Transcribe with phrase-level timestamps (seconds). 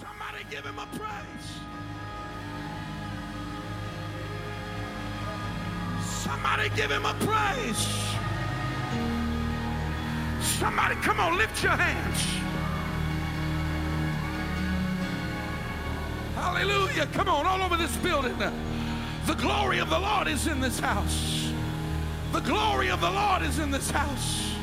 [0.00, 1.58] Somebody give him a praise.
[6.04, 7.88] Somebody give him a praise.
[10.40, 12.38] Somebody, come on, lift your hands.
[16.34, 17.06] Hallelujah.
[17.12, 18.36] Come on, all over this building.
[18.38, 21.52] The glory of the Lord is in this house.
[22.32, 24.54] The glory of the Lord is in this house.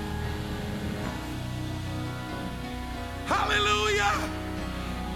[3.26, 4.45] Hallelujah.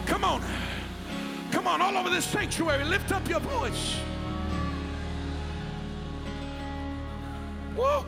[0.09, 0.43] Come on.
[1.51, 2.83] Come on, all over this sanctuary.
[2.83, 3.95] Lift up your voice.
[7.77, 8.03] Woo.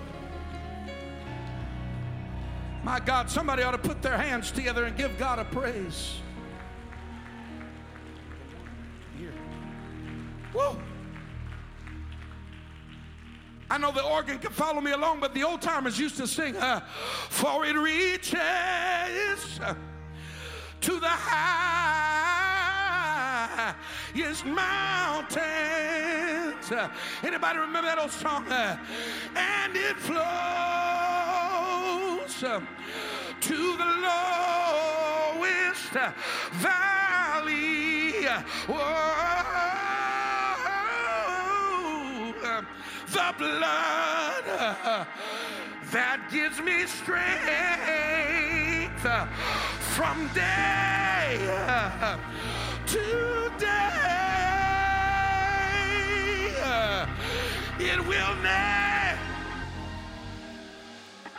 [2.84, 6.18] My God, somebody ought to put their hands together and give God a praise.
[9.18, 9.34] Here.
[10.54, 10.78] Woo.
[13.70, 16.58] I know the organ can follow me along, but the old timers used to sing,
[16.58, 16.82] uh,
[17.30, 18.32] For it reaches
[20.82, 21.08] to the
[24.14, 25.42] highest mountains.
[27.24, 28.46] Anybody remember that old song?
[29.36, 30.22] And it flows
[33.42, 35.92] to the lowest
[36.54, 38.26] valley.
[38.68, 38.84] Whoa,
[43.08, 44.46] the blood
[45.92, 47.42] that gives me strength
[49.96, 51.38] from day
[52.88, 53.41] to
[57.84, 59.20] It will never,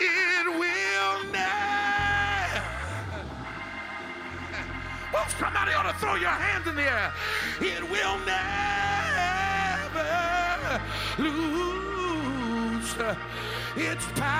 [0.01, 2.65] it will never.
[5.15, 7.13] Oh, somebody ought to throw your hands in the air.
[7.61, 8.43] It will never
[11.19, 12.97] lose
[13.77, 14.33] its power.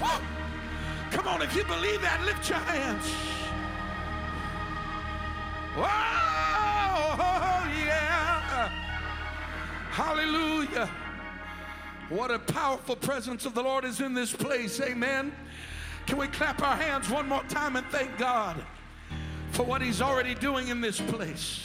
[0.00, 0.20] Woo!
[1.12, 3.08] Come on, if you believe that, lift your hands.
[5.76, 6.15] Oh,
[9.96, 10.90] Hallelujah.
[12.10, 14.78] What a powerful presence of the Lord is in this place.
[14.78, 15.32] Amen.
[16.06, 18.62] Can we clap our hands one more time and thank God
[19.52, 21.62] for what He's already doing in this place?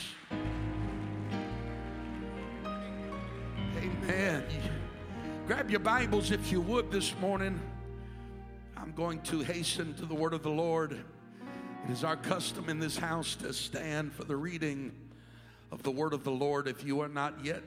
[3.76, 4.44] Amen.
[5.46, 7.60] Grab your Bibles if you would this morning.
[8.78, 10.92] I'm going to hasten to the word of the Lord.
[10.92, 14.90] It is our custom in this house to stand for the reading
[15.70, 16.66] of the word of the Lord.
[16.66, 17.62] If you are not yet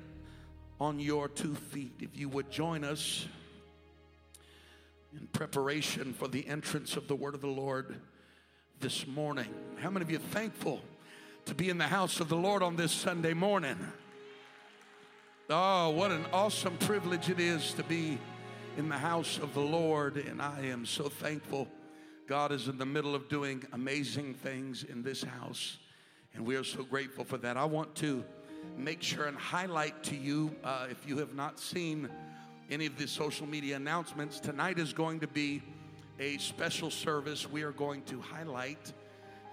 [0.80, 3.26] on your two feet, if you would join us
[5.14, 7.96] in preparation for the entrance of the word of the Lord
[8.82, 9.48] this morning.
[9.78, 10.82] How many of you are thankful
[11.46, 13.78] to be in the house of the Lord on this Sunday morning?
[15.50, 18.18] Oh, what an awesome privilege it is to be
[18.78, 21.70] in the house of the Lord, and I am so thankful.
[22.28, 25.78] God is in the middle of doing amazing things in this house,
[26.34, 27.56] and we are so grateful for that.
[27.56, 28.26] I want to
[28.78, 32.10] make sure and highlight to you, uh, if you have not seen
[32.70, 35.62] any of the social media announcements, tonight is going to be
[36.20, 37.50] a special service.
[37.50, 38.92] We are going to highlight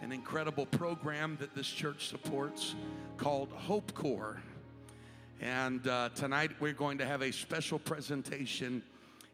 [0.01, 2.75] an incredible program that this church supports
[3.17, 4.41] called Hope Corps.
[5.41, 8.83] And uh, tonight we're going to have a special presentation,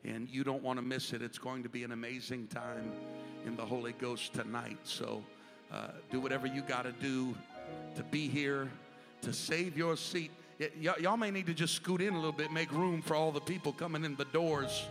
[0.05, 1.23] and you don't want to miss it.
[1.23, 2.93] It's going to be an amazing time
[3.47, 4.79] in the Holy Ghost tonight.
[4.85, 5.23] So
[5.73, 7.37] uh, do whatever you got to do
[7.97, 8.71] to be here,
[9.23, 10.31] to save your seat.
[10.61, 13.15] Y- y- y'all may need to just scoot in a little bit, make room for
[13.15, 14.87] all the people coming in the doors.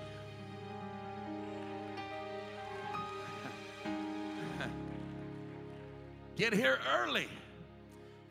[6.36, 7.28] Get here early.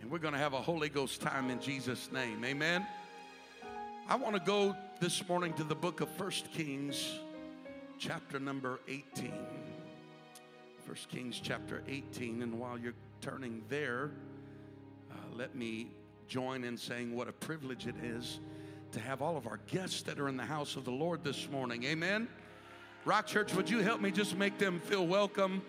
[0.00, 2.44] And we're going to have a Holy Ghost time in Jesus' name.
[2.44, 2.86] Amen.
[4.08, 7.18] I want to go this morning to the book of First Kings,
[7.98, 9.32] chapter number 18.
[10.86, 12.42] First Kings, chapter 18.
[12.42, 14.12] And while you're turning there,
[15.36, 15.88] let me
[16.28, 18.40] join in saying what a privilege it is
[18.92, 21.50] to have all of our guests that are in the house of the Lord this
[21.50, 21.84] morning.
[21.84, 22.26] Amen.
[23.04, 25.60] Rock Church, would you help me just make them feel welcome?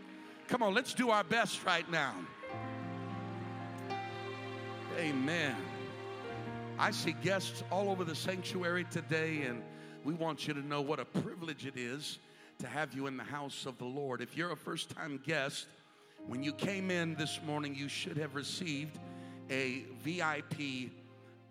[0.47, 2.15] Come on, let's do our best right now.
[4.97, 5.57] Amen.
[6.79, 9.61] I see guests all over the sanctuary today, and
[10.05, 12.19] we want you to know what a privilege it is
[12.59, 14.21] to have you in the house of the Lord.
[14.21, 15.67] If you're a first time guest,
[16.25, 18.97] when you came in this morning, you should have received
[19.49, 20.91] a VIP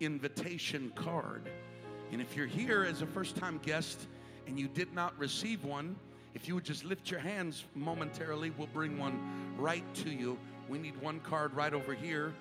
[0.00, 1.48] invitation card.
[2.12, 4.06] And if you're here as a first time guest
[4.46, 5.96] and you did not receive one,
[6.34, 9.18] if you would just lift your hands momentarily, we'll bring one
[9.56, 10.38] right to you.
[10.68, 12.34] We need one card right over here.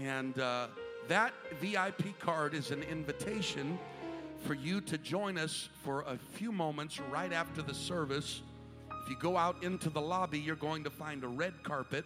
[0.00, 0.68] And uh,
[1.08, 3.78] that VIP card is an invitation
[4.44, 8.42] for you to join us for a few moments right after the service.
[9.02, 12.04] If you go out into the lobby, you're going to find a red carpet.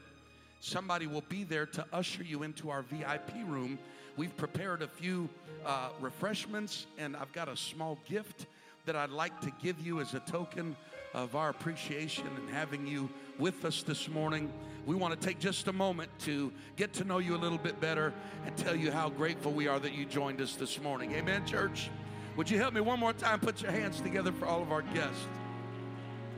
[0.61, 3.79] Somebody will be there to usher you into our VIP room.
[4.17, 5.29] We've prepared a few
[5.65, 8.47] uh, refreshments, and I've got a small gift
[8.85, 10.77] that I'd like to give you as a token
[11.15, 13.09] of our appreciation and having you
[13.39, 14.53] with us this morning.
[14.87, 17.81] We want to take just a moment to get to know you a little bit
[17.81, 18.13] better
[18.45, 21.13] and tell you how grateful we are that you joined us this morning.
[21.13, 21.91] Amen, church?
[22.37, 23.41] Would you help me one more time?
[23.41, 25.27] Put your hands together for all of our guests.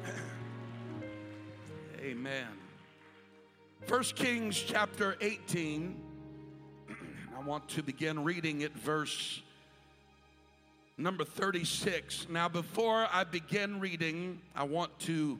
[2.00, 2.61] Amen.
[3.86, 6.00] First Kings chapter 18.
[7.36, 9.42] I want to begin reading at verse
[10.96, 12.28] number 36.
[12.30, 15.36] Now, before I begin reading, I want to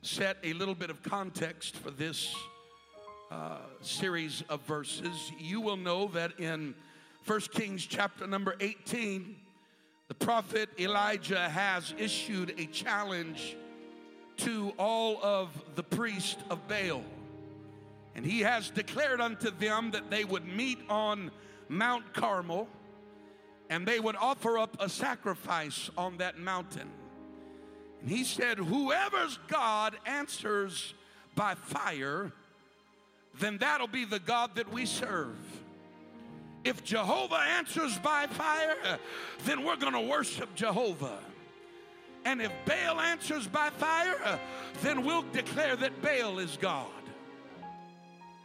[0.00, 2.32] set a little bit of context for this
[3.32, 5.32] uh, series of verses.
[5.40, 6.76] You will know that in
[7.26, 9.34] 1 Kings chapter number 18,
[10.06, 13.56] the prophet Elijah has issued a challenge
[14.36, 17.02] to all of the priests of Baal.
[18.14, 21.30] And he has declared unto them that they would meet on
[21.68, 22.68] Mount Carmel
[23.70, 26.90] and they would offer up a sacrifice on that mountain.
[28.02, 30.92] And he said, Whoever's God answers
[31.34, 32.32] by fire,
[33.38, 35.36] then that'll be the God that we serve.
[36.64, 38.98] If Jehovah answers by fire,
[39.44, 41.18] then we're going to worship Jehovah.
[42.24, 44.38] And if Baal answers by fire,
[44.82, 46.86] then we'll declare that Baal is God.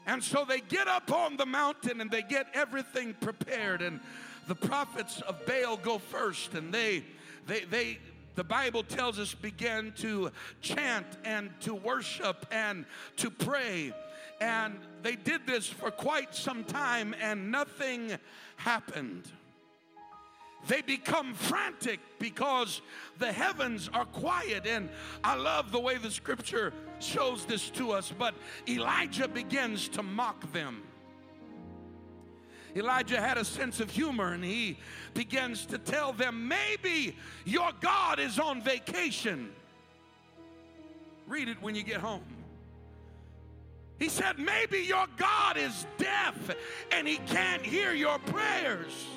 [0.08, 3.82] And so they get up on the mountain and they get everything prepared.
[3.82, 4.00] And
[4.48, 7.04] the prophets of Baal go first and they
[7.46, 8.00] they they
[8.36, 10.32] the Bible tells us began to
[10.62, 12.86] chant and to worship and
[13.18, 13.94] to pray.
[14.40, 18.18] And they did this for quite some time and nothing
[18.56, 19.24] happened.
[20.68, 22.82] They become frantic because
[23.20, 24.68] the heavens are quiet.
[24.68, 24.90] And
[25.24, 28.14] I love the way the scripture shows this to us.
[28.18, 28.36] But
[28.68, 30.84] Elijah begins to mock them.
[32.76, 34.78] Elijah had a sense of humor and he
[35.14, 37.16] begins to tell them, maybe
[37.46, 39.50] your God is on vacation.
[41.28, 42.24] Read it when you get home.
[44.00, 46.56] He said, maybe your God is deaf
[46.92, 49.08] and he can't hear your prayers.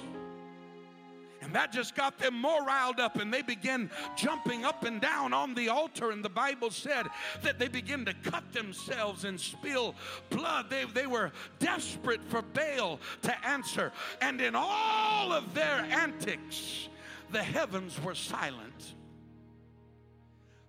[1.51, 5.33] And that just got them more riled up, and they began jumping up and down
[5.33, 6.13] on the altar.
[6.13, 7.09] And the Bible said
[7.43, 9.97] that they began to cut themselves and spill
[10.29, 10.71] blood.
[10.71, 13.91] They, they were desperate for Baal to answer.
[14.23, 16.89] And in all of their antics,
[17.33, 18.95] the heavens were silent.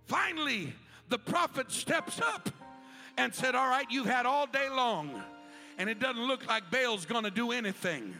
[0.07, 0.73] Finally,
[1.09, 2.49] the prophet steps up
[3.19, 5.21] and said, All right, you've had all day long,
[5.77, 8.15] and it doesn't look like Baal's to do anything.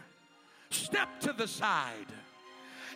[0.70, 2.06] Step to the side.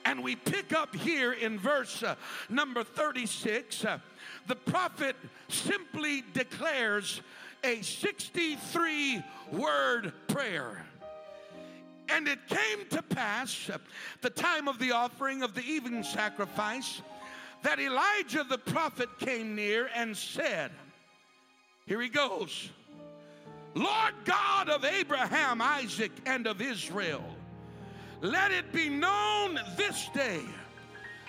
[0.07, 2.15] And we pick up here in verse uh,
[2.49, 3.85] number 36.
[3.85, 3.99] Uh,
[4.47, 5.17] the prophet
[5.49, 7.23] simply declares
[7.65, 9.21] a 63
[9.51, 10.87] word prayer.
[12.09, 13.79] And it came to pass, uh,
[14.23, 17.03] the time of the offering of the evening sacrifice,
[17.65, 20.71] that Elijah the prophet came near and said,
[21.87, 22.71] Here he goes,
[23.75, 27.25] Lord God of Abraham, Isaac, and of Israel
[28.21, 30.41] let it be known this day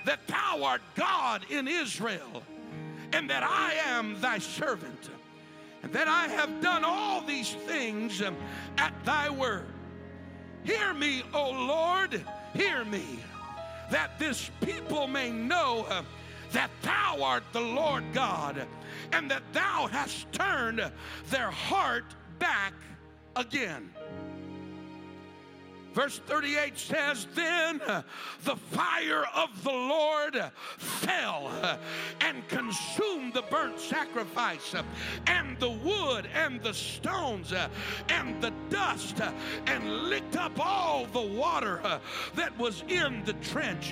[0.06, 2.44] that thou art God in Israel,
[3.14, 5.10] and that I am thy servant,
[5.84, 8.22] and that I have done all these things
[8.78, 9.68] at thy word.
[10.64, 13.20] Hear me, O Lord, hear me,
[13.92, 15.86] that this people may know
[16.52, 18.66] that thou art the Lord God,
[19.12, 20.82] and that thou hast turned
[21.30, 22.06] their heart
[22.40, 22.74] back
[23.36, 23.90] again.
[25.98, 27.82] Verse 38 says, Then
[28.44, 30.40] the fire of the Lord
[30.78, 31.50] fell
[32.22, 34.76] and consumed the burnt sacrifice
[35.26, 37.52] and the wood and the stones
[38.10, 39.20] and the dust
[39.66, 41.82] and licked up all the water
[42.36, 43.92] that was in the trench.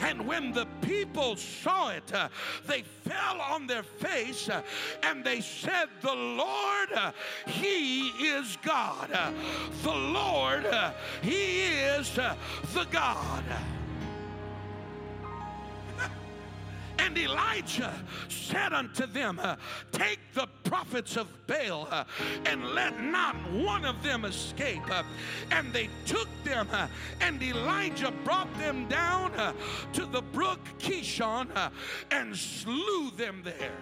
[0.00, 2.10] And when the people saw it,
[2.66, 4.48] they fell on their face
[5.02, 6.88] and they said, The Lord,
[7.46, 9.10] He is God.
[9.82, 10.66] The Lord,
[11.20, 12.34] He is uh,
[12.74, 13.44] the God.
[16.98, 17.92] And Elijah
[18.28, 19.56] said unto them, uh,
[19.90, 22.04] Take the prophets of Baal uh,
[22.46, 24.82] and let not one of them escape.
[25.50, 26.68] And they took them,
[27.20, 29.32] and Elijah brought them down
[29.94, 31.48] to the brook Kishon
[32.10, 33.72] and slew them there.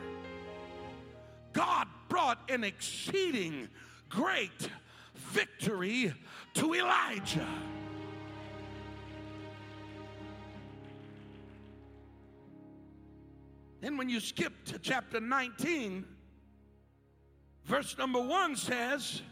[1.53, 3.69] God brought an exceeding
[4.09, 4.69] great
[5.15, 6.13] victory
[6.55, 7.47] to Elijah.
[13.81, 16.05] Then, when you skip to chapter 19,
[17.65, 19.23] verse number one says,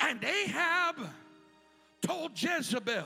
[0.00, 0.96] And Ahab
[2.02, 3.04] told Jezebel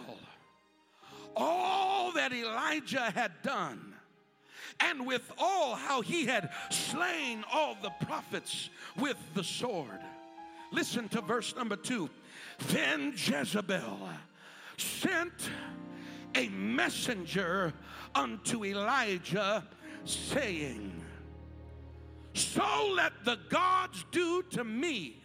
[1.37, 3.95] all that Elijah had done
[4.81, 10.01] and with all how he had slain all the prophets with the sword.
[10.75, 12.11] Listen to verse number two.
[12.67, 14.09] Then Jezebel
[14.77, 15.51] sent
[16.35, 17.73] a messenger
[18.13, 19.65] unto Elijah,
[20.05, 21.01] saying,
[22.33, 25.23] So let the gods do to me,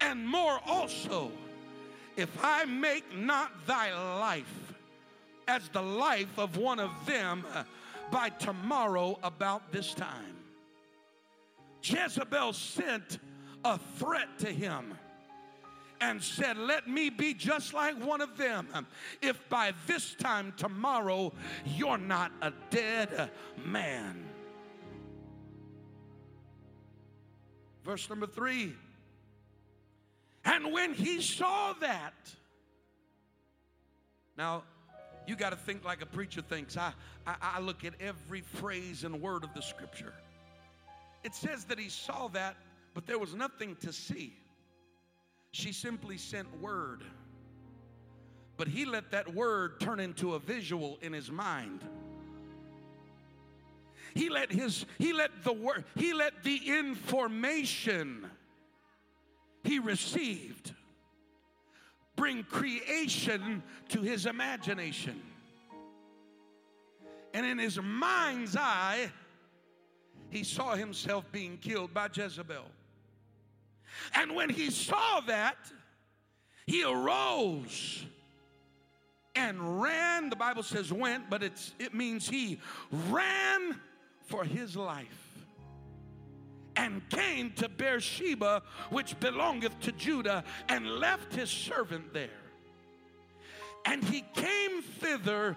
[0.00, 1.30] and more also,
[2.16, 4.74] if I make not thy life
[5.46, 7.44] as the life of one of them
[8.10, 10.36] by tomorrow about this time.
[11.80, 13.20] Jezebel sent
[13.64, 14.94] a threat to him
[16.00, 18.68] and said, Let me be just like one of them.
[19.22, 21.32] If by this time tomorrow
[21.64, 23.30] you're not a dead
[23.64, 24.24] man.
[27.84, 28.74] Verse number three.
[30.44, 32.12] And when he saw that,
[34.36, 34.64] now
[35.26, 36.76] you got to think like a preacher thinks.
[36.76, 36.92] I,
[37.26, 40.12] I, I look at every phrase and word of the scripture.
[41.22, 42.56] It says that he saw that,
[42.94, 44.32] but there was nothing to see.
[45.50, 47.02] She simply sent word.
[48.56, 51.80] But he let that word turn into a visual in his mind.
[54.14, 58.30] He let his he let the word he let the information
[59.64, 60.72] he received
[62.14, 65.20] bring creation to his imagination.
[67.32, 69.10] And in his mind's eye,
[70.30, 72.66] he saw himself being killed by Jezebel.
[74.14, 75.56] And when he saw that,
[76.66, 78.04] he arose
[79.34, 80.30] and ran.
[80.30, 82.60] The Bible says went, but it's, it means he
[82.90, 83.80] ran
[84.26, 85.24] for his life
[86.76, 92.28] and came to Beersheba, which belongeth to Judah, and left his servant there.
[93.84, 95.56] And he came thither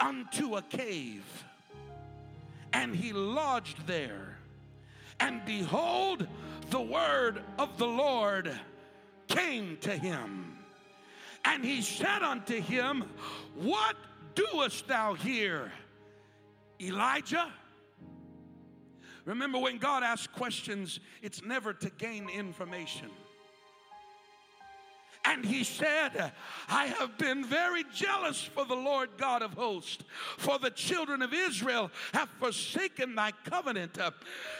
[0.00, 1.24] unto a cave,
[2.72, 4.38] and he lodged there.
[5.20, 6.26] And behold,
[6.70, 8.52] the word of the Lord
[9.28, 10.56] came to him.
[11.44, 13.04] And he said unto him,
[13.54, 13.96] What
[14.34, 15.70] doest thou here,
[16.80, 17.52] Elijah?
[19.24, 23.10] Remember, when God asks questions, it's never to gain information.
[25.28, 26.32] And he said,
[26.68, 30.04] I have been very jealous for the Lord God of hosts,
[30.38, 34.12] for the children of Israel have forsaken thy covenant, uh,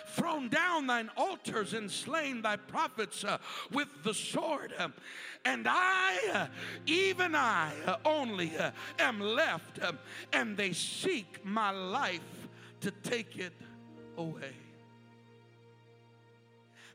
[0.08, 3.38] thrown down thine altars, and slain thy prophets uh,
[3.70, 4.73] with the sword.
[4.76, 4.88] Uh,
[5.44, 6.46] and I, uh,
[6.85, 9.78] even I uh, only, uh, am left,
[10.32, 12.49] and they seek my life
[12.80, 13.52] to take it
[14.18, 14.52] away.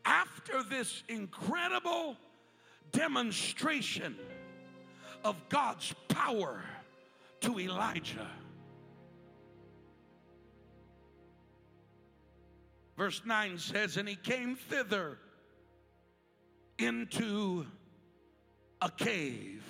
[0.03, 2.17] After this incredible
[2.91, 4.15] demonstration
[5.23, 6.63] of God's power
[7.41, 8.27] to Elijah,
[12.97, 15.17] verse 9 says, And he came thither
[16.77, 17.65] into
[18.81, 19.63] a cave.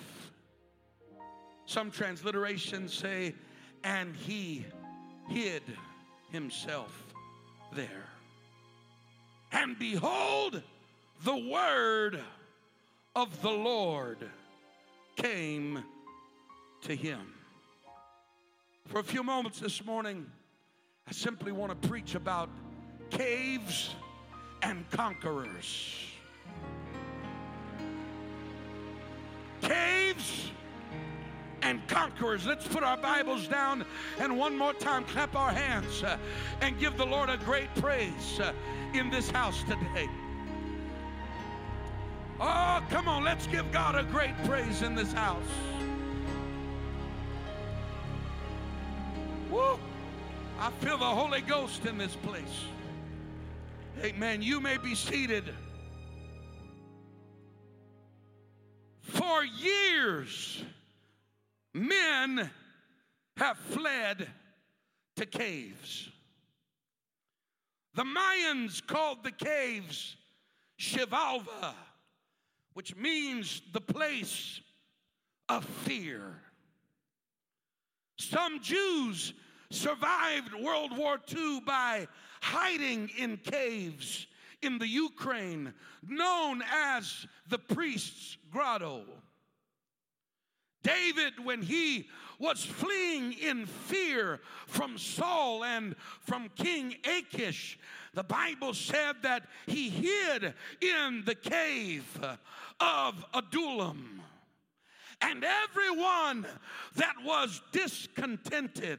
[1.66, 3.34] Some transliterations say,
[3.84, 4.66] and he
[5.28, 5.62] hid
[6.30, 7.14] himself
[7.74, 8.06] there.
[9.52, 10.62] And behold,
[11.24, 12.20] the word
[13.14, 14.28] of the Lord
[15.16, 15.84] came
[16.82, 17.20] to him.
[18.86, 20.26] For a few moments this morning,
[21.06, 22.48] I simply want to preach about
[23.10, 23.94] caves
[24.62, 26.06] and conquerors.
[29.60, 30.50] Caves
[31.60, 32.46] and conquerors.
[32.46, 33.84] Let's put our Bibles down
[34.18, 36.16] and one more time clap our hands uh,
[36.60, 38.52] and give the Lord a great praise uh,
[38.94, 40.08] in this house today.
[42.44, 45.42] Oh, come on, let's give God a great praise in this house.
[49.48, 49.78] Woo!
[50.58, 52.64] I feel the Holy Ghost in this place.
[54.02, 54.42] Amen.
[54.42, 55.54] You may be seated.
[59.02, 60.64] For years,
[61.74, 62.50] men
[63.36, 64.26] have fled
[65.14, 66.08] to caves.
[67.94, 70.16] The Mayans called the caves
[70.80, 71.74] Xibalba,
[72.74, 74.60] which means the place
[75.48, 76.40] of fear.
[78.18, 79.34] Some Jews
[79.70, 82.06] survived World War II by
[82.40, 84.26] hiding in caves
[84.62, 85.74] in the Ukraine,
[86.06, 89.04] known as the priest's grotto.
[90.82, 97.78] David, when he was fleeing in fear from Saul and from King Achish,
[98.14, 102.04] the Bible said that he hid in the cave
[102.82, 104.20] of Adullam.
[105.20, 106.46] And everyone
[106.96, 108.98] that was discontented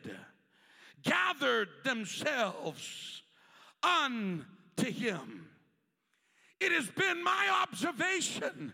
[1.03, 3.21] gathered themselves
[3.83, 5.47] unto him.
[6.61, 8.73] It has been my observation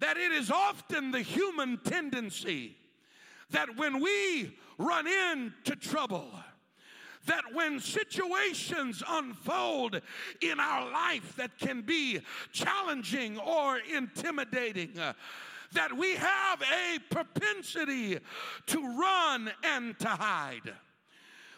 [0.00, 2.76] that it is often the human tendency
[3.50, 6.28] that when we run into trouble,
[7.26, 10.00] that when situations unfold
[10.40, 12.20] in our life that can be
[12.52, 15.12] challenging or intimidating, uh,
[15.72, 18.18] that we have a propensity
[18.66, 20.72] to run and to hide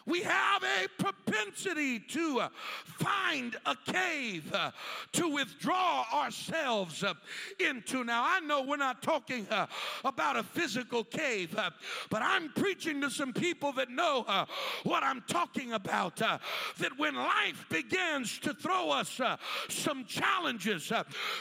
[0.07, 2.49] we have a propensity to uh,
[2.85, 4.71] find a cave uh,
[5.11, 7.13] to withdraw ourselves uh,
[7.59, 8.05] into.
[8.05, 9.67] Now, I know we're not talking uh,
[10.05, 11.71] about a physical cave, uh,
[12.09, 14.45] but I'm preaching to some people that know uh,
[14.83, 16.15] what I'm talking about.
[16.17, 19.19] that when life begins to throw us
[19.67, 20.91] some challenges,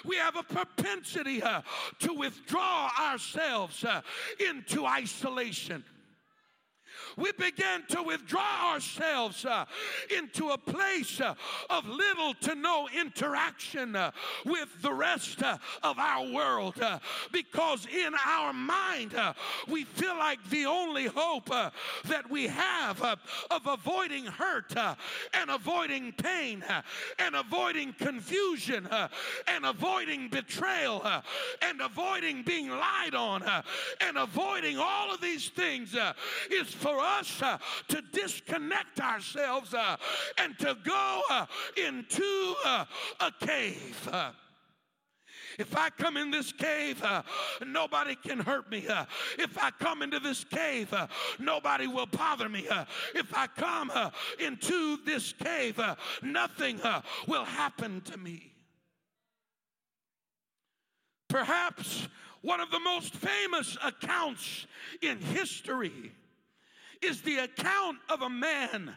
[0.04, 1.40] we have a propensity
[2.00, 3.84] to withdraw ourselves
[4.40, 5.84] into isolation
[7.16, 9.64] we begin to withdraw ourselves uh,
[10.16, 11.34] into a place uh,
[11.70, 14.10] of little to no interaction uh,
[14.44, 16.98] with the rest uh, of our world uh,
[17.32, 19.32] because in our mind uh,
[19.68, 21.48] we feel like the only hope
[22.04, 24.74] that we have of avoiding hurt
[25.34, 26.62] and avoiding pain
[27.18, 28.88] and avoiding confusion
[29.46, 31.04] and avoiding betrayal
[31.62, 33.42] and avoiding being lied on
[34.00, 35.96] and avoiding all of these things
[36.50, 37.58] is for us uh,
[37.88, 39.96] to disconnect ourselves uh,
[40.38, 41.46] and to go uh,
[41.76, 42.54] into
[43.20, 44.08] a cave.
[45.58, 47.22] If I come in this cave, uh,
[47.66, 48.86] nobody can hurt me.
[48.86, 49.06] Uh,
[49.38, 51.06] if I come into this cave, uh,
[51.38, 52.66] nobody will bother me.
[53.14, 53.90] If I come
[54.38, 55.80] into this cave,
[56.22, 56.80] nothing
[57.26, 58.52] will happen to me.
[61.28, 62.08] Perhaps
[62.42, 64.66] one of the most famous accounts
[65.02, 66.12] in history
[67.02, 68.96] is the account of a man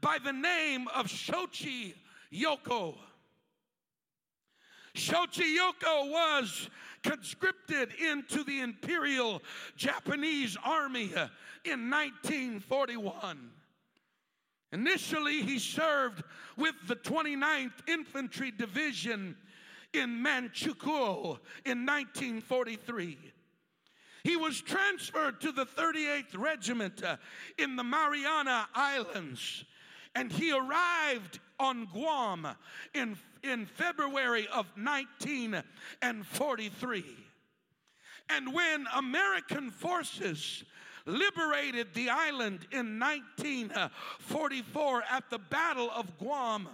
[0.00, 1.94] by the name of Shoichi
[2.32, 2.96] Yokoi.
[4.94, 6.68] Shoichi Yokoi was
[7.02, 9.42] conscripted into the Imperial
[9.76, 11.12] Japanese Army
[11.64, 13.50] in 1941.
[14.72, 16.22] Initially, he served
[16.56, 19.36] with the 29th Infantry Division
[19.92, 23.18] in Manchukuo in 1943.
[24.22, 27.16] He was transferred to the 38th Regiment uh,
[27.58, 29.64] in the Mariana Islands,
[30.14, 32.46] and he arrived on Guam
[32.94, 37.04] in, in February of 1943.
[38.28, 40.64] And when American forces
[41.06, 46.68] liberated the island in 1944 at the Battle of Guam,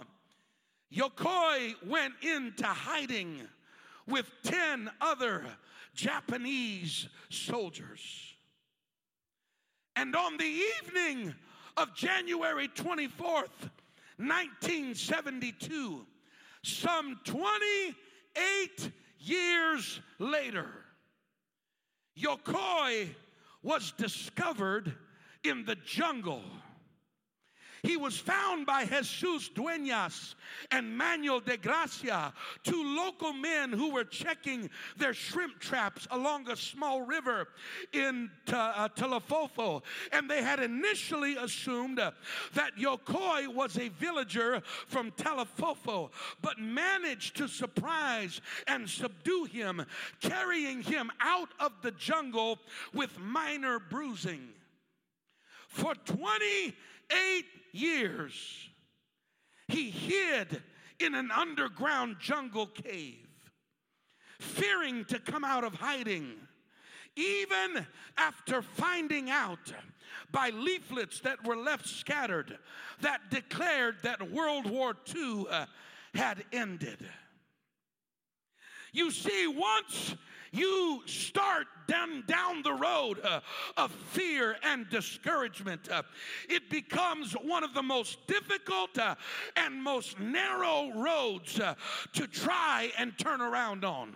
[0.93, 3.47] Yokoi went into hiding
[4.07, 5.45] with 10 other
[5.97, 8.35] Japanese soldiers.
[9.95, 11.33] And on the evening
[11.75, 13.71] of January 24th,
[14.17, 16.05] 1972,
[16.63, 20.69] some 28 years later,
[22.17, 23.09] Yokoi
[23.63, 24.93] was discovered
[25.43, 26.43] in the jungle
[27.83, 30.35] he was found by Jesus Dueñas
[30.71, 36.55] and Manuel de Gracia, two local men who were checking their shrimp traps along a
[36.55, 37.47] small river
[37.93, 39.83] in uh, Talofofo.
[40.11, 42.11] And they had initially assumed uh,
[42.53, 46.09] that Yokoi was a villager from Talofofo,
[46.41, 49.85] but managed to surprise and subdue him,
[50.21, 52.59] carrying him out of the jungle
[52.93, 54.49] with minor bruising.
[55.67, 57.45] For 28
[57.77, 58.69] years,
[59.67, 60.61] he hid
[60.99, 63.27] in an underground jungle cave,
[64.39, 66.33] fearing to come out of hiding.
[67.15, 67.87] Even
[68.17, 69.73] after finding out
[70.31, 72.57] by leaflets that were left scattered
[73.01, 75.65] that declared that World War II uh,
[76.13, 76.99] had ended.
[78.91, 80.15] You see, once
[80.51, 83.39] you start down, down the road uh,
[83.77, 86.03] of fear and discouragement, uh,
[86.49, 89.15] it becomes one of the most difficult uh,
[89.55, 91.75] and most narrow roads uh,
[92.13, 94.15] to try and turn around on.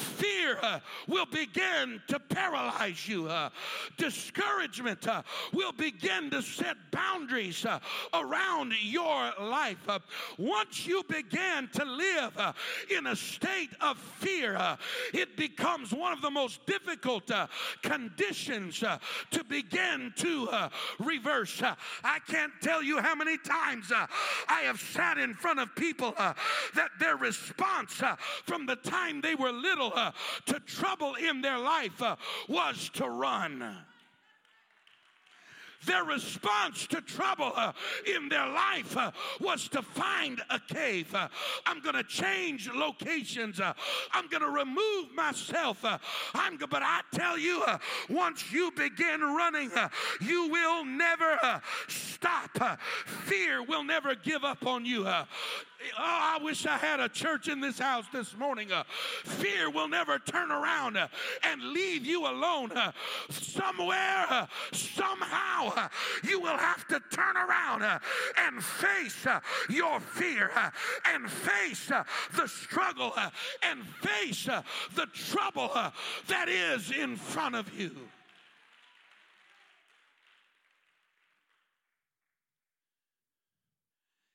[0.00, 3.28] Fear uh, will begin to paralyze you.
[3.28, 3.50] Uh,
[3.96, 7.78] discouragement uh, will begin to set boundaries uh,
[8.14, 9.78] around your life.
[9.88, 9.98] Uh.
[10.38, 12.52] Once you begin to live uh,
[12.96, 14.76] in a state of fear,
[15.12, 17.30] it becomes one of the most difficult
[17.82, 18.82] conditions
[19.30, 20.48] to begin to
[20.98, 21.62] reverse.
[22.04, 26.90] I can't tell you how many times I have sat in front of people that
[26.98, 28.02] their response
[28.44, 29.89] from the time they were little
[30.46, 32.02] to trouble in their life
[32.48, 33.84] was to run.
[35.86, 37.72] Their response to trouble uh,
[38.14, 41.14] in their life uh, was to find a cave.
[41.14, 41.28] Uh,
[41.64, 43.60] I'm going to change locations.
[43.60, 43.72] Uh,
[44.12, 45.82] I'm going to remove myself.
[45.84, 45.96] Uh,
[46.34, 47.78] I'm but I tell you, uh,
[48.10, 49.70] once you begin running,
[50.20, 52.78] you will never stop.
[53.06, 55.06] fear will never give up on you.
[55.82, 58.70] Oh, I wish I had a church in this house this morning.
[58.70, 58.84] Uh,
[59.24, 61.08] fear will never turn around uh,
[61.42, 62.70] and leave you alone.
[62.72, 62.92] Uh,
[63.30, 65.88] somewhere, uh, somehow, uh,
[66.22, 67.98] you will have to turn around uh,
[68.36, 69.26] and face
[69.70, 70.50] your fear
[71.06, 71.90] and face
[72.36, 73.14] the struggle
[73.62, 74.44] and face
[74.94, 75.70] the trouble
[76.28, 77.96] that is in front of you.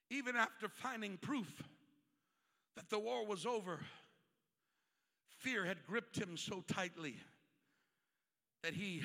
[0.10, 1.63] Even after finding proof
[2.76, 3.80] that the war was over,
[5.39, 7.15] fear had gripped him so tightly
[8.63, 9.02] that he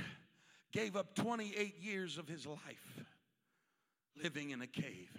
[0.73, 3.05] gave up 28 years of his life
[4.23, 5.11] living in a cave.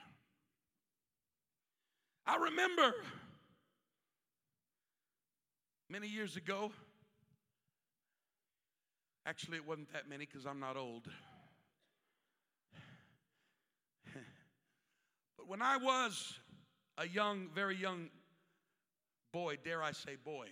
[2.26, 2.94] I remember
[5.90, 6.72] many years ago,
[9.26, 11.08] actually, it wasn't that many because I'm not old.
[15.42, 16.38] But when I was
[17.00, 18.10] a young, very young
[19.34, 20.46] boy, dare I say boy,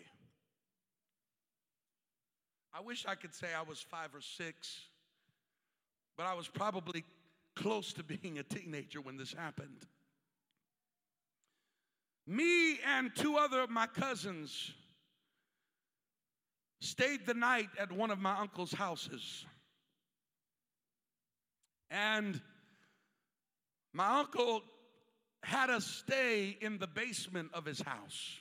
[2.74, 4.80] I wish I could say I was five or six,
[6.18, 7.04] but I was probably
[7.56, 9.86] close to being a teenager when this happened.
[12.26, 14.72] Me and two other of my cousins
[16.82, 19.46] stayed the night at one of my uncle's houses.
[21.92, 22.42] And
[23.94, 24.64] my uncle
[25.44, 28.40] had us stay in the basement of his house.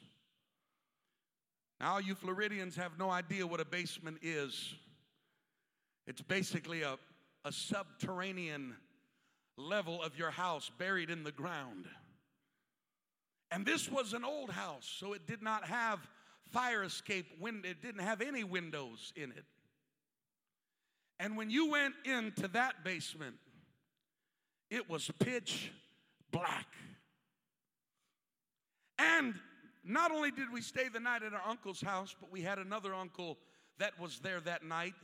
[1.80, 4.74] Now, you Floridians have no idea what a basement is.
[6.06, 6.96] It's basically a,
[7.44, 8.74] a subterranean
[9.56, 11.86] level of your house buried in the ground.
[13.50, 16.00] And this was an old house, so it did not have
[16.50, 19.44] fire escape window, it didn't have any windows in it.
[21.20, 23.36] And when you went into that basement,
[24.70, 25.70] it was pitch
[26.30, 26.66] black.
[28.98, 29.34] And
[29.84, 32.94] not only did we stay the night at our uncle's house, but we had another
[32.94, 33.38] uncle
[33.78, 34.94] that was there that night.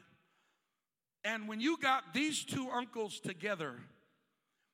[1.25, 3.77] And when you got these two uncles together,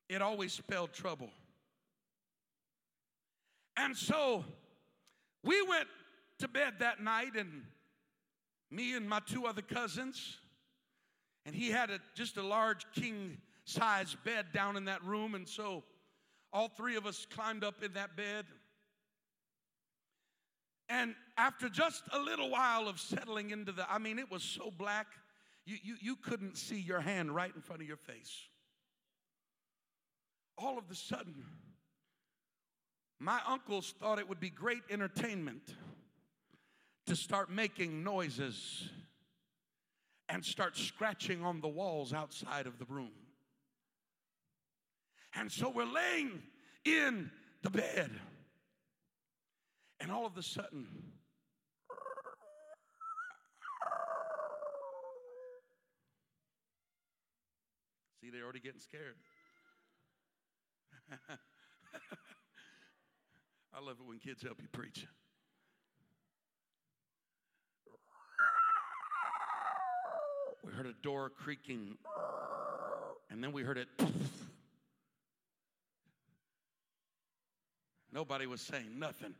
[0.09, 1.31] it always spelled trouble.
[3.77, 4.45] And so
[5.45, 5.87] we went
[6.41, 7.63] to bed that night, and
[8.71, 10.39] me and my two other cousins,
[11.47, 15.35] and he had a, just a large king size bed down in that room.
[15.35, 15.85] And so
[16.53, 18.47] all three of us climbed up in that bed.
[20.89, 24.73] And after just a little while of settling into the, I mean, it was so
[24.77, 25.07] black,
[25.65, 28.49] you, you, you couldn't see your hand right in front of your face.
[30.59, 31.45] All of a sudden,
[33.21, 35.75] my uncles thought it would be great entertainment
[37.07, 38.89] to start making noises
[40.29, 43.13] and start scratching on the walls outside of the room.
[45.35, 46.43] And so we're laying
[46.85, 47.31] in
[47.63, 48.11] the bed.
[50.01, 50.87] And all of a sudden,
[58.21, 59.17] see, they're already getting scared.
[63.73, 65.07] I love it when kids help you preach.
[70.65, 71.97] We heard a door creaking,
[73.31, 73.89] and then we heard it.
[78.13, 79.35] Nobody was saying nothing.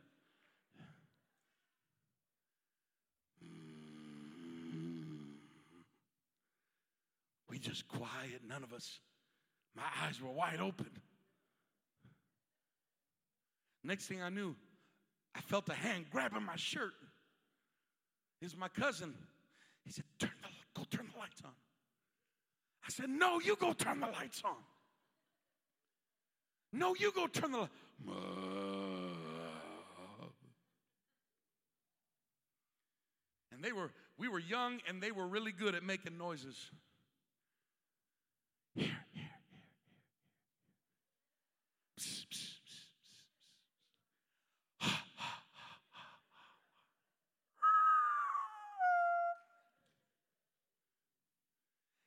[7.49, 8.99] We just quiet, none of us.
[9.75, 10.89] My eyes were wide open.
[13.83, 14.55] Next thing I knew,
[15.35, 16.93] I felt a hand grabbing my shirt.
[18.41, 19.13] Is my cousin.
[19.83, 21.51] He said, turn the, go turn the lights on.
[22.83, 24.55] I said, no, you go turn the lights on.
[26.73, 27.71] No, you go turn the lights
[33.61, 36.71] And they were, we were young and they were really good at making noises.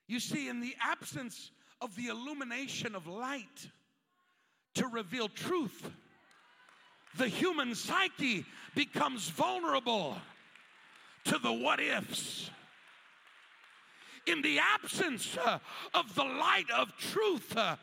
[0.09, 1.51] You see, in the absence
[1.81, 3.69] of the illumination of light
[4.75, 5.91] to reveal truth,
[7.17, 10.17] the human psyche becomes vulnerable
[11.25, 12.51] to the what ifs.
[14.27, 15.59] In the absence uh,
[15.93, 17.77] of the light of truth, uh,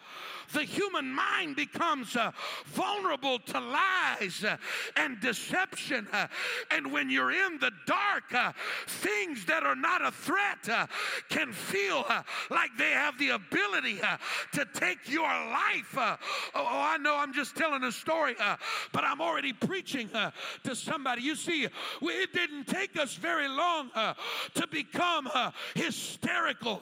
[0.53, 2.31] the human mind becomes uh,
[2.65, 4.57] vulnerable to lies uh,
[4.95, 6.07] and deception.
[6.11, 6.27] Uh,
[6.71, 8.51] and when you're in the dark, uh,
[8.87, 10.87] things that are not a threat uh,
[11.29, 13.99] can feel uh, like they have the ability
[14.53, 15.93] to take your life.
[15.97, 16.17] Oh,
[16.55, 18.35] oh, I know I'm just telling a story,
[18.91, 21.21] but I'm already preaching to somebody.
[21.21, 21.67] You see,
[22.01, 23.89] it didn't take us very long
[24.53, 25.29] to become
[25.75, 26.79] hysterical,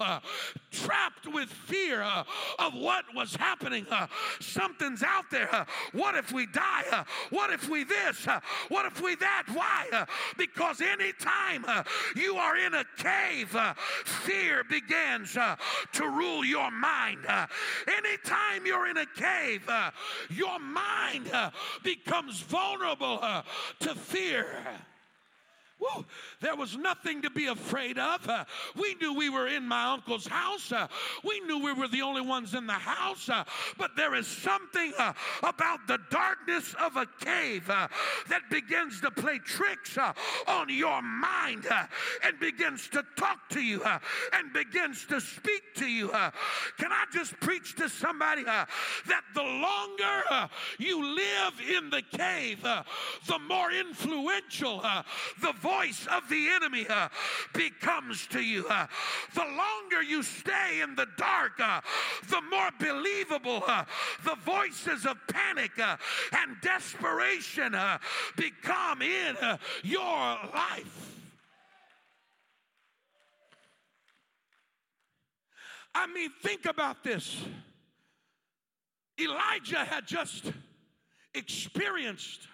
[0.72, 3.86] trapped with fear of what was happening happening.
[4.40, 5.66] Something's out there.
[5.94, 7.06] What if we die?
[7.30, 8.28] What if we this?
[8.70, 9.44] What if we that?
[9.54, 10.06] Why?
[10.38, 11.84] Because anytime uh,
[12.16, 13.56] you are in a cave,
[14.06, 17.20] fear begins to rule your mind.
[17.88, 19.70] anytime you're in a cave,
[20.30, 21.32] your mind
[21.84, 23.20] becomes vulnerable
[23.80, 24.64] to fear.
[25.80, 26.06] Woo,
[26.42, 28.28] there was nothing to be afraid of.
[28.28, 28.44] Uh,
[28.76, 30.74] we knew we were in my uncle's house.
[30.74, 30.88] Uh,
[31.24, 33.30] we knew we were the only ones in the house.
[33.30, 33.46] Uh,
[33.78, 37.88] but there is something uh, about the darkness of a cave uh,
[38.28, 40.12] that begins to play tricks uh,
[40.48, 41.66] on your mind
[42.26, 43.82] and begins to talk to you
[44.34, 46.10] and begins to speak to you.
[46.10, 48.66] can I just preach to somebody that
[49.34, 54.84] the longer you live in the cave, the more influential
[55.42, 57.10] the voice of the enemy uh,
[57.54, 58.66] becomes to you.
[58.68, 58.88] Uh,
[59.36, 61.82] the longer you stay in the dark, uh,
[62.30, 63.86] the more believable uh,
[64.24, 65.96] the voices of panic uh,
[66.38, 67.98] and desperation uh,
[68.36, 69.36] become in
[69.84, 71.16] your life.
[75.94, 77.38] I mean, think about this.
[79.20, 80.52] Elijah had just
[81.34, 82.48] experienced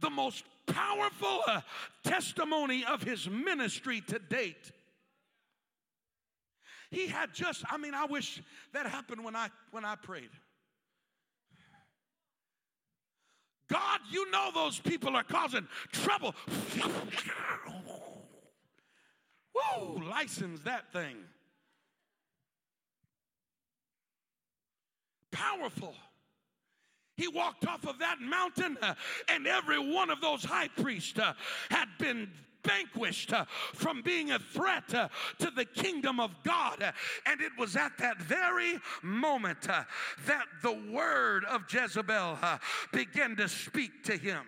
[0.00, 1.60] the most powerful uh,
[2.04, 4.72] testimony of his ministry to date.
[6.90, 8.42] He had just, I mean, I wish
[8.72, 10.30] that happened when I when I prayed.
[13.68, 16.34] God, you know those people are causing trouble.
[19.54, 21.16] Whoa, license that thing.
[25.30, 25.94] Powerful.
[27.20, 28.94] He walked off of that mountain, uh,
[29.28, 31.34] and every one of those high priests uh,
[31.70, 32.30] had been
[32.64, 36.82] vanquished uh, from being a threat to the kingdom of God.
[37.26, 42.38] And it was at that very moment that the word of Jezebel
[42.90, 44.46] began to speak to him.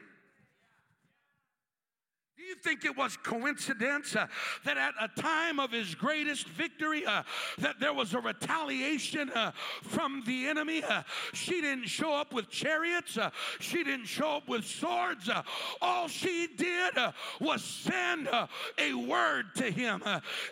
[2.43, 4.27] Do you think it was coincidence uh,
[4.65, 7.23] that at a time of his greatest victory uh,
[7.59, 9.53] that there was a retaliation uh,
[9.83, 10.83] from the enemy?
[10.83, 13.17] Uh, she didn't show up with chariots.
[13.17, 15.29] Uh, she didn't show up with swords.
[15.29, 15.43] Uh,
[15.81, 16.95] all she did
[17.41, 20.03] was send a word to him.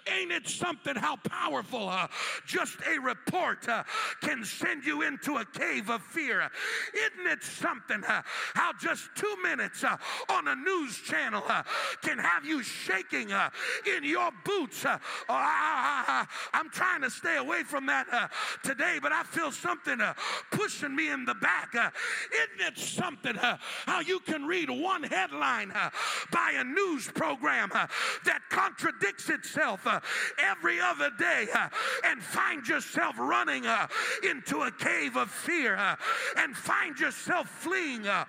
[0.07, 1.93] ain't it something how powerful
[2.47, 3.67] just a report
[4.21, 6.49] can send you into a cave of fear?
[6.95, 9.85] Isn't it something how just two minutes
[10.29, 11.43] on a news channel
[12.03, 13.51] can have you shaking uh,
[13.97, 14.85] in your boots.
[14.85, 18.29] Uh, I, am trying to stay away from that uh,
[18.63, 20.15] today, but I feel something uh,
[20.51, 21.75] pushing me in the back.
[21.75, 21.91] Uh,
[22.35, 25.73] isn't it something uh, how you can read one headline
[26.33, 29.87] by a news program that contradicts itself
[30.39, 31.47] every other day
[32.05, 33.65] and find yourself running
[34.29, 35.97] into a cave of fear
[36.37, 38.07] and find yourself fleeing?
[38.07, 38.25] oh,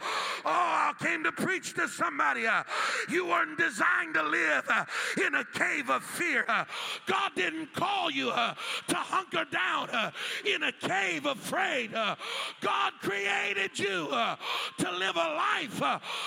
[0.46, 2.46] I came to preach to somebody.
[3.10, 4.84] you weren't designed to live uh,
[5.26, 6.44] in a cave of fear.
[6.48, 6.65] Uh,
[7.06, 8.54] God didn't call you uh,
[8.88, 10.12] to hunker down uh,
[10.46, 11.94] in a cave afraid.
[11.94, 12.15] Uh,
[12.60, 14.36] God created you uh,
[14.80, 15.82] to live a life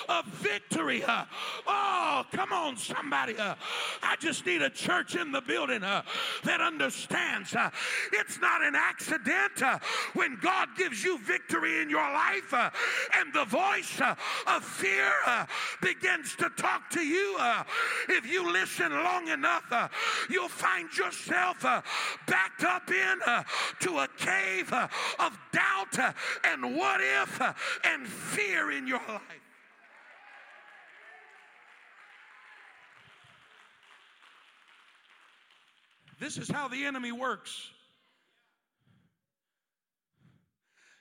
[0.08, 1.04] of victory.
[1.06, 3.34] oh, come on, somebody.
[3.38, 7.54] I just need a church in the building that understands
[8.12, 9.62] it's not an accident
[10.14, 14.00] when God gives you victory in your life and the voice
[14.46, 15.12] of fear
[15.82, 17.64] begins to talk to you, uh,
[18.09, 19.88] if you listen long enough, uh,
[20.28, 21.83] you'll find yourself uh,
[22.26, 23.42] backed up in uh,
[23.80, 26.12] to a cave uh, of doubt uh,
[26.44, 27.40] and what if
[27.85, 29.20] and fear in your life.
[36.20, 37.70] This is how the enemy works.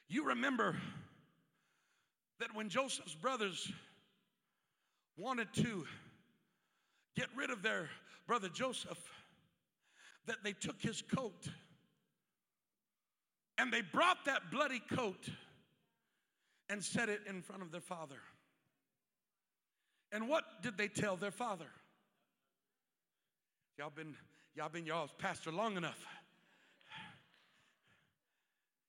[0.09, 0.75] You remember
[2.39, 3.71] that when Joseph's brothers
[5.17, 5.85] wanted to
[7.15, 7.89] get rid of their
[8.27, 8.99] brother Joseph,
[10.25, 11.47] that they took his coat
[13.57, 15.29] and they brought that bloody coat
[16.69, 18.19] and set it in front of their father.
[20.11, 21.67] And what did they tell their father?
[23.77, 24.15] Y'all been
[24.55, 26.05] y'all been y'all's pastor long enough.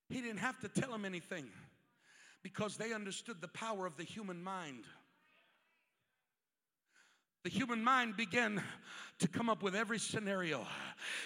[0.09, 1.47] He didn't have to tell them anything
[2.43, 4.85] because they understood the power of the human mind.
[7.45, 8.63] The human mind began
[9.21, 10.67] to come up with every scenario,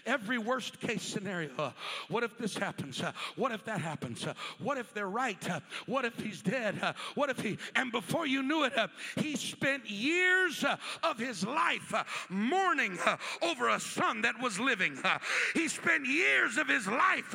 [0.04, 1.72] every worst case scenario.
[2.08, 3.02] What if this happens?
[3.36, 4.26] What if that happens?
[4.58, 5.42] What if they're right?
[5.86, 6.78] What if he's dead?
[7.14, 8.74] What if he, and before you knew it,
[9.16, 10.64] he spent years
[11.02, 11.94] of his life
[12.28, 12.98] mourning
[13.40, 14.98] over a son that was living.
[15.54, 17.34] He spent years of his life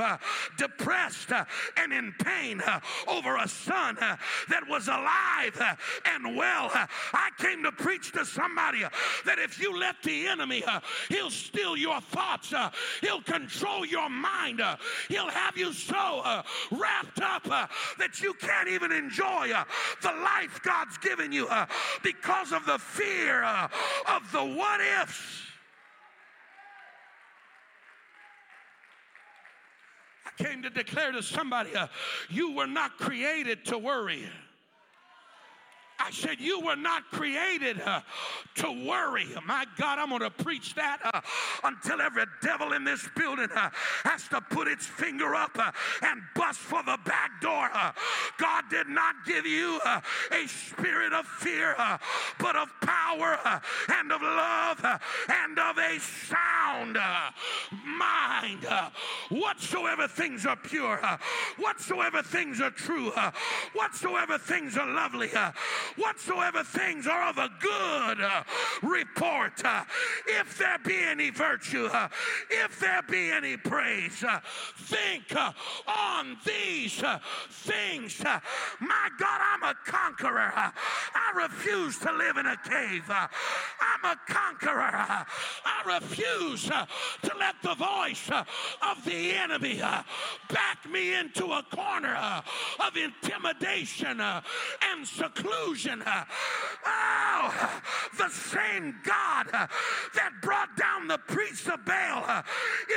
[0.58, 1.32] depressed
[1.78, 2.62] and in pain
[3.08, 6.70] over a son that was alive and well.
[6.74, 8.84] I came to preach to somebody
[9.26, 10.64] that if you let the enemy enemy.
[10.66, 10.80] Uh,
[11.10, 12.54] he'll steal your thoughts.
[12.54, 12.70] Uh,
[13.02, 14.62] he'll control your mind.
[14.62, 14.76] Uh,
[15.08, 19.52] he'll have you so wrapped up that you can't even enjoy
[20.02, 21.48] the life God's given you
[22.04, 25.44] because of the fear of the what ifs.
[30.26, 31.88] I came to declare to somebody uh,
[32.30, 34.26] you were not created to worry.
[36.04, 38.02] I said, You were not created uh,
[38.56, 39.28] to worry.
[39.46, 41.22] My God, I'm going to preach that uh,
[41.64, 43.70] until every devil in this building uh,
[44.04, 47.70] has to put its finger up uh, and bust for the back door.
[47.74, 47.94] Uh.
[48.38, 51.76] God did not give you uh, a spirit of fear,
[52.38, 53.40] but of power
[53.88, 54.86] and of love
[55.30, 56.98] and of a sound
[57.86, 58.66] mind.
[59.30, 61.00] whatsoever things are pure,
[61.58, 63.12] whatsoever things are true,
[63.74, 65.30] whatsoever things are lovely
[65.98, 68.44] whatsoever things are of a good uh,
[68.82, 69.84] report, uh,
[70.28, 72.08] if there be any virtue, uh,
[72.50, 74.40] if there be any praise, uh,
[74.78, 75.52] think uh,
[75.88, 78.22] on these uh, things.
[78.24, 80.52] my God, I'm a conqueror.
[80.56, 83.10] I refuse to live in a cave.
[83.10, 84.82] I'm a conqueror.
[84.82, 85.26] I
[85.86, 89.80] refuse to let the voice of the enemy
[90.50, 92.16] back me into a corner
[92.80, 95.83] of intimidation and seclusion
[96.86, 97.72] Oh,
[98.18, 102.44] the same God that brought down the priests of Baal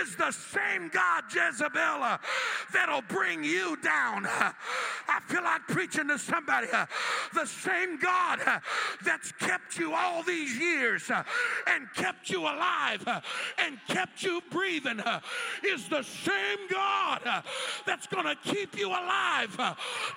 [0.00, 2.18] is the same God, Jezebel,
[2.72, 4.26] that'll bring you down.
[4.26, 6.68] I feel like preaching to somebody.
[7.34, 8.40] The same God
[9.04, 11.10] that's kept you all these years
[11.66, 13.06] and kept you alive
[13.58, 15.00] and kept you breathing
[15.64, 17.42] is the same God
[17.86, 19.56] that's going to keep you alive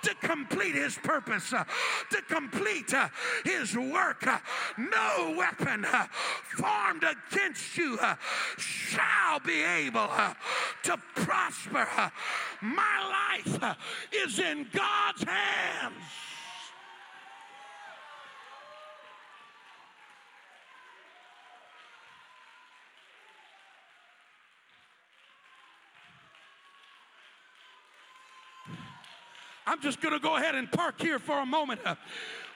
[0.04, 3.08] to complete his purpose, to complete complete uh,
[3.46, 4.26] his work.
[4.28, 4.38] Uh,
[4.78, 6.06] no weapon uh,
[6.58, 7.98] formed against you
[8.58, 10.10] shall be able
[10.84, 11.88] to prosper.
[12.62, 13.78] My life
[14.12, 15.94] is in God's hands.
[29.66, 31.80] I'm just going to go ahead and park here for a moment.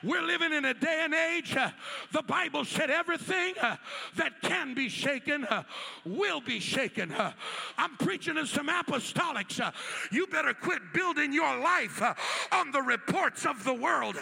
[0.03, 1.69] We're living in a day and age, uh,
[2.11, 3.77] the Bible said everything uh,
[4.17, 5.63] that can be shaken uh,
[6.05, 7.13] will be shaken.
[7.13, 7.31] Uh,
[7.77, 9.61] I'm preaching to some apostolics.
[9.61, 9.71] Uh,
[10.11, 12.13] you better quit building your life uh,
[12.51, 14.17] on the reports of the world.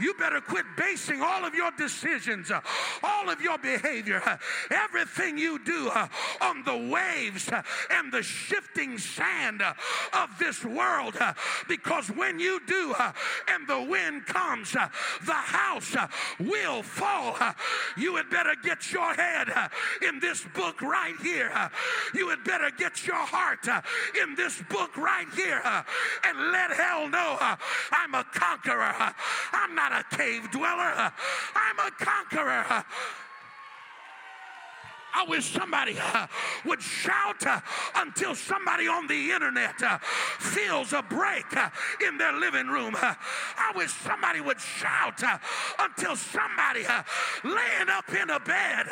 [0.00, 2.50] you better quit basing all of your decisions,
[3.04, 4.20] all of your behavior,
[4.72, 5.88] everything you do
[6.40, 7.48] on the waves
[7.90, 11.16] and the shifting sand of this world.
[11.68, 12.92] because when you do
[13.48, 14.74] and the wind comes,
[15.26, 16.06] the house uh,
[16.38, 17.36] will fall.
[17.38, 17.52] Uh,
[17.96, 19.68] you had better get your head uh,
[20.06, 21.50] in this book right here.
[21.54, 21.68] Uh,
[22.14, 23.80] you had better get your heart uh,
[24.22, 25.82] in this book right here uh,
[26.24, 27.36] and let hell know
[27.92, 28.94] I'm a conqueror.
[29.52, 31.12] I'm not a cave dweller.
[31.54, 32.84] I'm a conqueror.
[35.14, 36.26] I wish somebody uh,
[36.64, 37.60] would shout uh,
[37.96, 41.70] until somebody on the internet uh, feels a break uh,
[42.06, 42.94] in their living room.
[42.94, 43.14] Uh,
[43.56, 45.38] I wish somebody would shout uh,
[45.78, 46.84] until somebody
[47.44, 48.86] laying up in a bed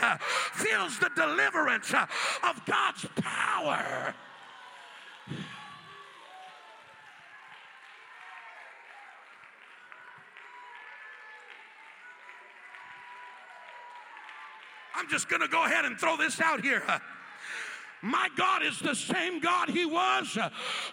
[0.52, 4.14] feels the deliverance of God's power.
[15.00, 16.82] I'm just going to go ahead and throw this out here.
[18.02, 20.36] My God is the same God he was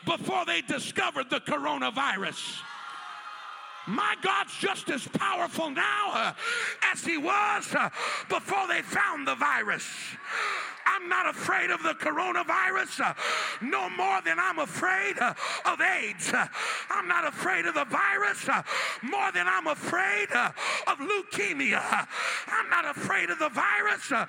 [0.05, 2.61] before they discovered the coronavirus.
[3.87, 6.33] My God's just as powerful now uh,
[6.91, 7.89] as he was uh,
[8.27, 9.85] before they found the virus.
[10.85, 13.13] I'm not afraid of the coronavirus uh,
[13.61, 15.33] no more than I'm afraid uh,
[15.65, 16.33] of AIDS.
[16.33, 16.47] Uh,
[16.89, 18.61] I'm not afraid of the virus uh,
[19.03, 20.51] more than I'm afraid uh,
[20.87, 22.07] of leukemia.
[22.47, 24.25] I'm not afraid of the virus uh,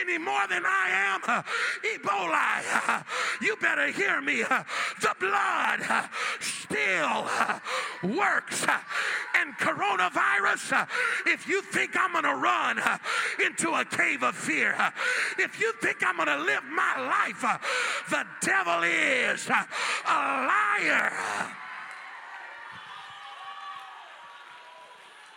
[0.00, 1.44] any more than I am
[1.82, 3.04] Ebola.
[3.40, 4.42] You better hear me.
[4.42, 6.08] The blood
[6.68, 7.26] still
[8.16, 8.66] works.
[9.34, 10.88] And coronavirus,
[11.26, 12.80] if you think I'm going to run
[13.44, 14.76] into a cave of fear,
[15.38, 17.44] if you think I'm going to live my life.
[17.44, 17.58] Uh,
[18.10, 19.64] the devil is uh,
[20.06, 21.12] a liar.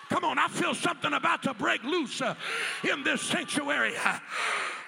[0.09, 2.35] Come on, I feel something about to break loose uh,
[2.89, 3.93] in this sanctuary.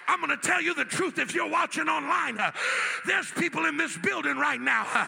[0.07, 2.39] I'm going to tell you the truth if you're watching online.
[2.39, 2.51] Uh,
[3.05, 5.07] there's people in this building right now uh,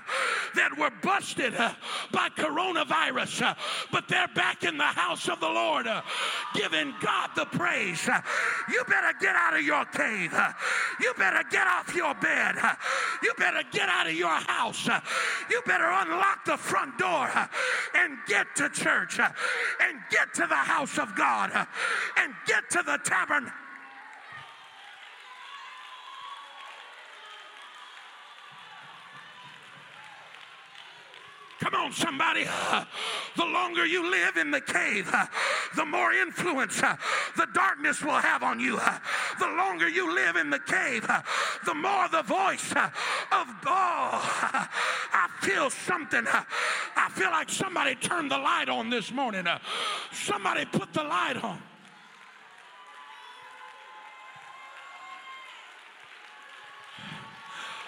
[0.55, 1.73] that were busted uh,
[2.11, 3.55] by coronavirus, uh,
[3.91, 6.01] but they're back in the house of the Lord uh,
[6.53, 8.07] giving God the praise.
[8.07, 8.21] Uh,
[8.69, 10.33] you better get out of your cave.
[10.99, 12.55] you better get off your bed.
[13.23, 14.87] you better get out of your house.
[15.49, 17.29] you better unlock the front door
[17.95, 21.51] and get to church and get to the house of God
[22.17, 23.64] and get to the tabernacle
[31.65, 32.43] Come on, somebody.
[33.35, 35.11] The longer you live in the cave,
[35.75, 38.79] the more influence the darkness will have on you.
[39.39, 41.09] The longer you live in the cave,
[41.65, 44.21] the more the voice of God.
[45.11, 46.27] I feel something.
[46.27, 49.47] I feel like somebody turned the light on this morning.
[50.11, 51.59] Somebody put the light on.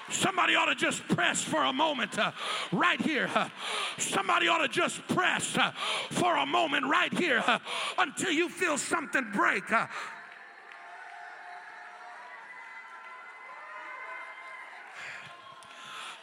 [0.10, 2.32] Somebody ought to just press for a moment uh,
[2.72, 3.30] right here.
[3.34, 3.50] Uh,
[3.98, 5.72] somebody ought to just press uh,
[6.12, 7.60] for a moment right here uh,
[7.98, 9.64] until you feel something break.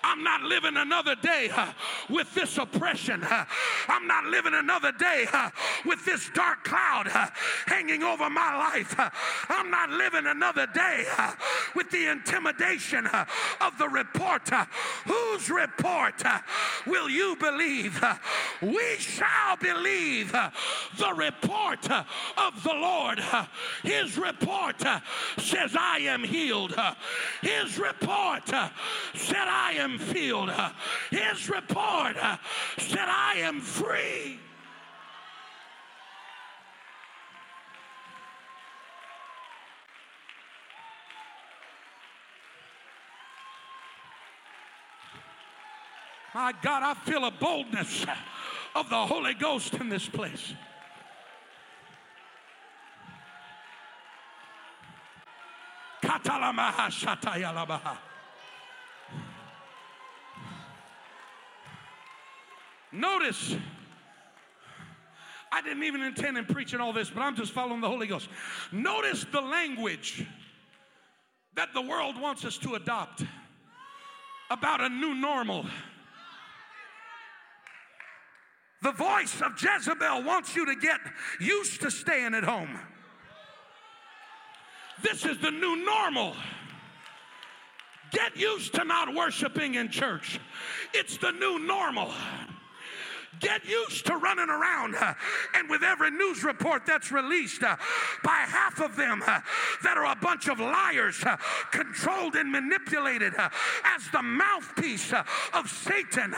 [0.06, 1.50] I'm not living another day
[2.10, 3.26] with this oppression.
[3.88, 5.26] I'm not living another day
[5.86, 7.08] with this dark cloud
[7.66, 8.94] hanging over my life.
[9.48, 11.04] I'm not living another day
[11.74, 13.06] with the intimidation
[13.60, 14.48] of the report.
[15.06, 16.22] Whose report
[16.86, 18.04] will you believe?
[18.60, 23.20] We shall believe the report of the Lord.
[23.82, 24.80] His report
[25.38, 26.74] says, I am healed.
[27.40, 30.50] His report said, I am filled.
[30.50, 30.70] Uh,
[31.10, 32.36] his report uh,
[32.78, 34.38] said, I am free.
[46.34, 48.04] My God, I feel a boldness
[48.74, 50.52] of the Holy Ghost in this place.
[56.02, 56.90] Katalamaha
[62.94, 63.56] Notice,
[65.50, 68.28] I didn't even intend in preaching all this, but I'm just following the Holy Ghost.
[68.70, 70.24] Notice the language
[71.56, 73.24] that the world wants us to adopt
[74.48, 75.66] about a new normal.
[78.82, 81.00] The voice of Jezebel wants you to get
[81.40, 82.78] used to staying at home.
[85.02, 86.36] This is the new normal.
[88.12, 90.38] Get used to not worshiping in church.
[90.92, 92.12] It's the new normal.
[93.40, 94.94] Get used to running around.
[94.94, 95.14] Uh,
[95.54, 97.76] and with every news report that's released uh,
[98.22, 99.40] by half of them uh,
[99.82, 101.36] that are a bunch of liars, uh,
[101.70, 103.48] controlled and manipulated uh,
[103.84, 106.34] as the mouthpiece uh, of Satan.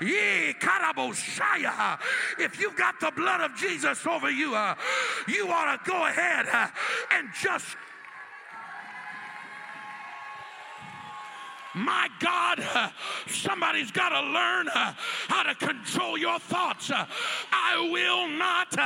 [0.00, 1.98] Ye karaboshaya.
[2.38, 4.50] If you've got the blood of Jesus over you,
[5.28, 6.46] you ought to go ahead
[7.10, 7.76] and just
[11.74, 12.62] My God,
[13.26, 14.66] somebody's got to learn
[15.28, 16.90] how to control your thoughts.
[16.92, 18.76] I will not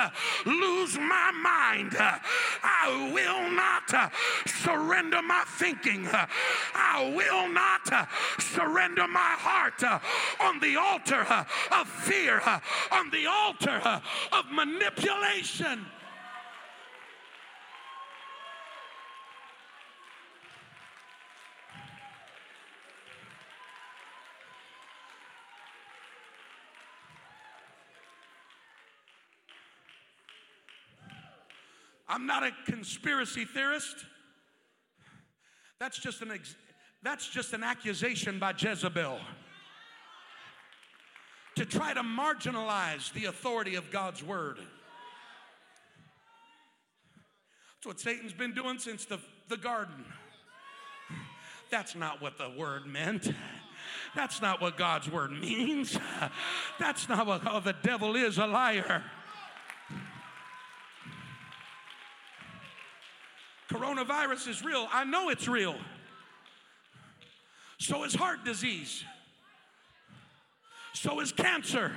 [0.46, 1.96] lose my mind.
[1.98, 4.12] I will not
[4.46, 6.06] surrender my thinking.
[6.12, 8.08] I will not
[8.38, 9.82] surrender my heart
[10.40, 11.26] on the altar
[11.72, 12.40] of fear,
[12.92, 14.00] on the altar
[14.32, 15.86] of manipulation.
[32.08, 33.96] I'm not a conspiracy theorist.
[35.78, 36.56] That's just an ex-
[37.02, 39.18] That's just an accusation by Jezebel
[41.56, 44.58] to try to marginalize the authority of God's word.
[47.76, 50.04] That's what Satan's been doing since the, the garden.
[51.70, 53.32] That's not what the word meant.
[54.14, 55.98] That's not what God's word means.
[56.78, 59.02] That's not what oh, the devil is a liar.
[64.06, 64.88] Coronavirus is real.
[64.92, 65.76] I know it's real.
[67.78, 69.04] So is heart disease.
[70.92, 71.92] So is cancer.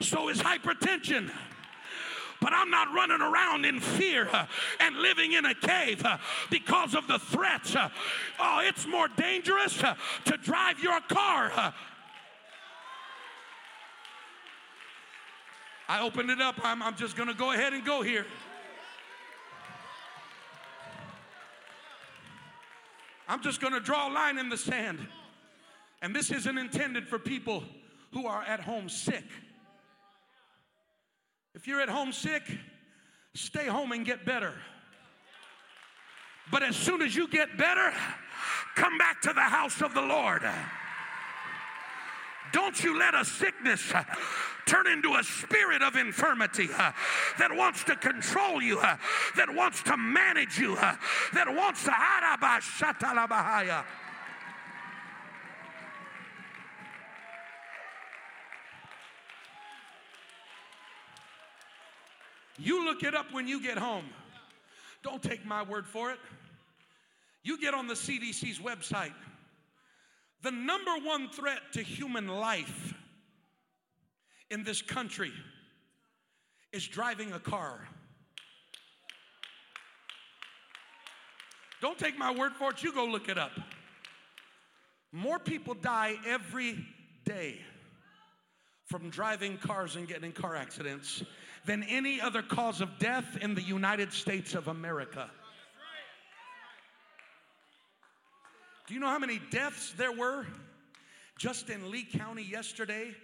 [0.00, 1.30] So is hypertension
[2.42, 4.46] but I'm not running around in fear uh,
[4.78, 6.16] and living in a cave uh,
[6.48, 7.76] because of the threats.
[7.76, 7.90] Uh,
[8.38, 11.74] oh, it's more dangerous to drive your car.
[15.86, 16.54] I opened it up.
[16.64, 18.24] I'm, I'm just going to go ahead and go here.
[23.30, 24.98] I'm just going to draw a line in the sand.
[26.02, 27.62] And this isn't intended for people
[28.12, 29.22] who are at home sick.
[31.54, 32.42] If you're at home sick,
[33.34, 34.54] stay home and get better.
[36.50, 37.92] But as soon as you get better,
[38.74, 40.42] come back to the house of the Lord.
[42.52, 43.92] Don't you let a sickness
[44.66, 46.92] turn into a spirit of infirmity uh,
[47.38, 48.96] that wants to control you, uh,
[49.36, 50.94] that wants to manage you, uh,
[51.34, 51.90] that wants to.
[62.58, 64.04] You look it up when you get home.
[65.02, 66.18] Don't take my word for it.
[67.42, 69.14] You get on the CDC's website.
[70.42, 72.94] The number one threat to human life
[74.50, 75.32] in this country
[76.72, 77.80] is driving a car.
[81.80, 83.52] Don't take my word for it, you go look it up.
[85.12, 86.84] More people die every
[87.24, 87.60] day
[88.84, 91.22] from driving cars and getting in car accidents
[91.64, 95.30] than any other cause of death in the United States of America.
[98.90, 100.44] Do you know how many deaths there were
[101.38, 103.14] just in Lee County yesterday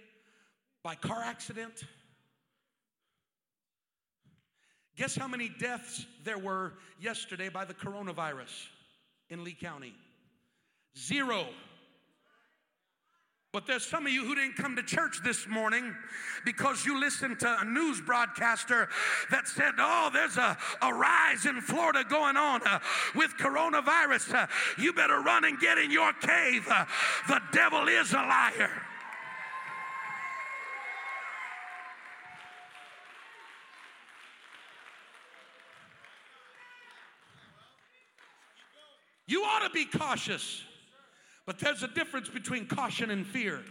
[0.81, 1.83] by car accident?
[4.95, 8.67] Guess how many deaths there were yesterday by the coronavirus
[9.29, 9.93] in Lee County?
[10.97, 11.45] Zero.
[13.57, 15.95] But there's some of you who didn't come to church this morning
[16.45, 18.87] because you listened to a news broadcaster
[19.31, 22.77] that said, Oh, there's a, a rise in Florida going on uh,
[23.15, 24.31] with coronavirus.
[24.31, 24.47] Uh,
[24.77, 26.67] you better run and get in your cave.
[26.69, 26.85] Uh,
[27.27, 28.69] the devil is a liar.
[39.25, 40.61] You ought to be cautious.
[41.47, 43.61] But there's a difference between caution and fear.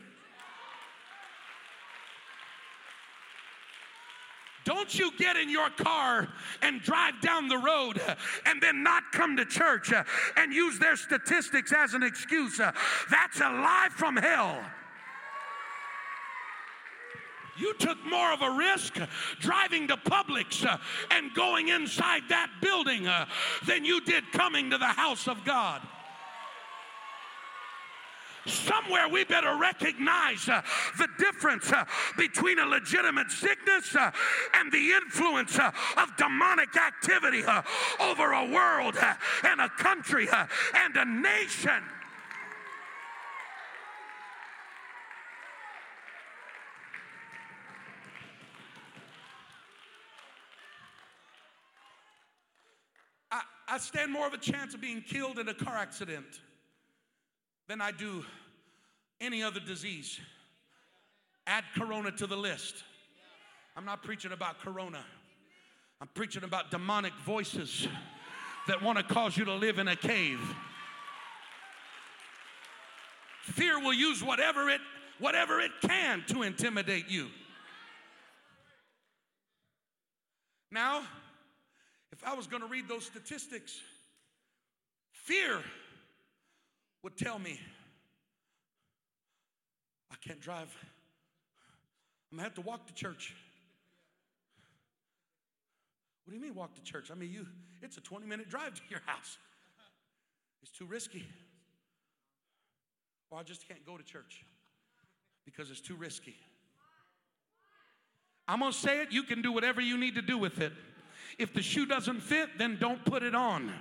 [4.64, 6.26] Don't you get in your car
[6.62, 8.00] and drive down the road
[8.46, 9.92] and then not come to church
[10.36, 12.56] and use their statistics as an excuse.
[12.58, 14.58] That's a lie from hell.
[17.58, 18.98] You took more of a risk
[19.38, 20.66] driving to Publix
[21.10, 23.06] and going inside that building
[23.66, 25.80] than you did coming to the house of God.
[28.46, 30.62] Somewhere we better recognize uh,
[30.98, 31.84] the difference uh,
[32.16, 34.12] between a legitimate sickness uh,
[34.54, 37.62] and the influence uh, of demonic activity uh,
[38.00, 40.28] over a world uh, and a country
[40.74, 41.82] and a nation.
[53.32, 56.40] I, I stand more of a chance of being killed in a car accident
[57.68, 58.24] than I do
[59.20, 60.20] any other disease.
[61.46, 62.74] Add corona to the list.
[63.76, 65.04] I'm not preaching about corona,
[66.00, 67.86] I'm preaching about demonic voices
[68.68, 70.40] that want to cause you to live in a cave.
[73.42, 74.80] Fear will use whatever it
[75.18, 77.28] whatever it can to intimidate you.
[80.70, 81.02] Now,
[82.12, 83.80] if I was going to read those statistics,
[85.12, 85.62] fear
[87.02, 87.60] would tell me,
[90.10, 90.74] I can't drive.
[92.30, 93.34] I'm gonna have to walk to church.
[96.24, 97.10] What do you mean walk to church?
[97.10, 97.46] I mean, you
[97.82, 99.38] it's a 20 minute drive to your house.
[100.62, 101.24] It's too risky.
[103.30, 104.44] Or I just can't go to church
[105.44, 106.36] because it's too risky.
[108.48, 110.72] I'm gonna say it, you can do whatever you need to do with it.
[111.38, 113.72] If the shoe doesn't fit, then don't put it on.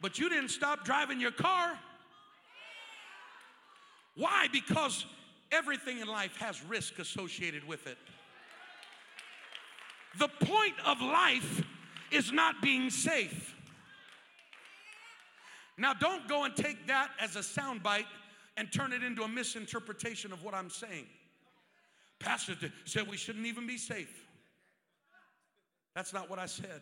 [0.00, 1.78] But you didn't stop driving your car.
[4.14, 4.48] Why?
[4.52, 5.04] Because
[5.52, 7.98] everything in life has risk associated with it.
[10.18, 11.62] The point of life
[12.10, 13.54] is not being safe.
[15.78, 18.06] Now, don't go and take that as a soundbite
[18.56, 21.06] and turn it into a misinterpretation of what I'm saying.
[22.18, 24.24] Pastor said we shouldn't even be safe.
[25.94, 26.80] That's not what I said.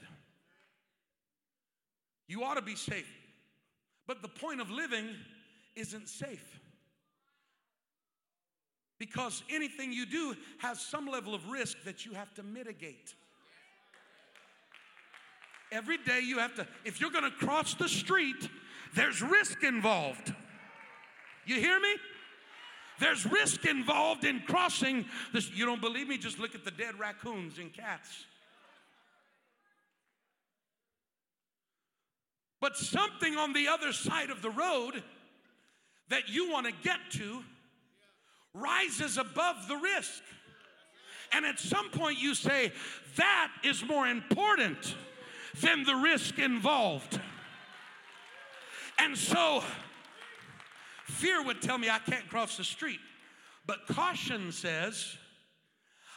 [2.27, 3.11] You ought to be safe.
[4.07, 5.09] But the point of living
[5.77, 6.61] isn't safe.
[8.99, 13.15] Because anything you do has some level of risk that you have to mitigate.
[15.73, 18.49] Every day you have to, if you're gonna cross the street,
[18.95, 20.33] there's risk involved.
[21.47, 21.97] You hear me?
[23.01, 25.51] There's risk involved in crossing this.
[25.51, 26.17] You don't believe me?
[26.17, 28.25] Just look at the dead raccoons and cats.
[32.65, 35.03] But something on the other side of the road
[36.09, 37.43] that you want to get to
[38.55, 40.23] rises above the risk.
[41.33, 42.73] And at some point you say,
[43.17, 44.95] that is more important
[45.61, 47.21] than the risk involved.
[48.99, 49.63] And so,
[51.05, 53.01] fear would tell me I can't cross the street.
[53.67, 55.19] But caution says,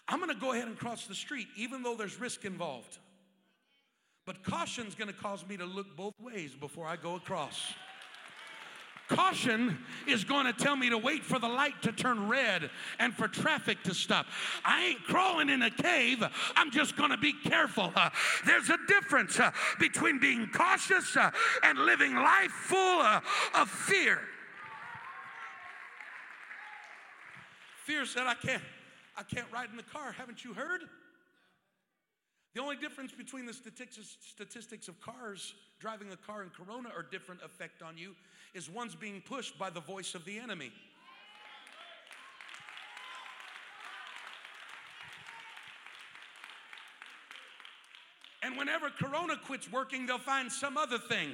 [0.07, 2.99] I'm gonna go ahead and cross the street, even though there's risk involved.
[4.27, 7.73] But caution's gonna cause me to look both ways before I go across.
[9.07, 12.69] Caution is going to tell me to wait for the light to turn red
[12.99, 14.25] and for traffic to stop.
[14.65, 16.21] I ain't crawling in a cave.
[16.57, 17.93] I'm just going to be careful.
[17.95, 18.09] Uh,
[18.45, 21.31] there's a difference uh, between being cautious uh,
[21.63, 23.21] and living life full uh,
[23.55, 24.19] of fear.
[27.85, 28.63] Fear said, I can't,
[29.15, 30.11] I can't ride in the car.
[30.11, 30.81] Haven't you heard?
[32.57, 37.43] The only difference between the statistics, of cars driving a car and corona or different
[37.43, 38.15] effect on you
[38.55, 40.71] is one's being pushed by the voice of the enemy.
[48.41, 51.29] And whenever corona quits working, they'll find some other thing.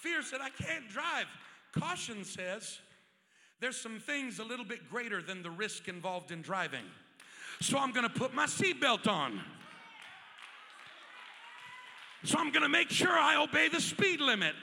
[0.00, 1.26] Fear said, I can't drive.
[1.70, 2.80] Caution says,
[3.64, 6.84] there's some things a little bit greater than the risk involved in driving.
[7.62, 9.40] So I'm gonna put my seatbelt on.
[12.24, 14.54] So I'm gonna make sure I obey the speed limit.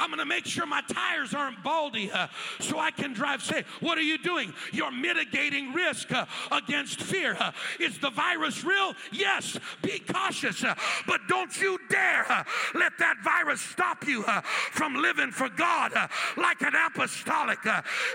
[0.00, 2.28] I'm going to make sure my tires aren't baldy uh,
[2.58, 3.66] so I can drive safe.
[3.80, 4.54] What are you doing?
[4.72, 7.36] You're mitigating risk uh, against fear.
[7.38, 8.94] Uh, is the virus real?
[9.12, 9.58] Yes.
[9.82, 10.74] Be cautious, uh,
[11.06, 12.44] but don't you dare uh,
[12.74, 15.92] let that virus stop you uh, from living for God
[16.38, 17.58] like an apostolic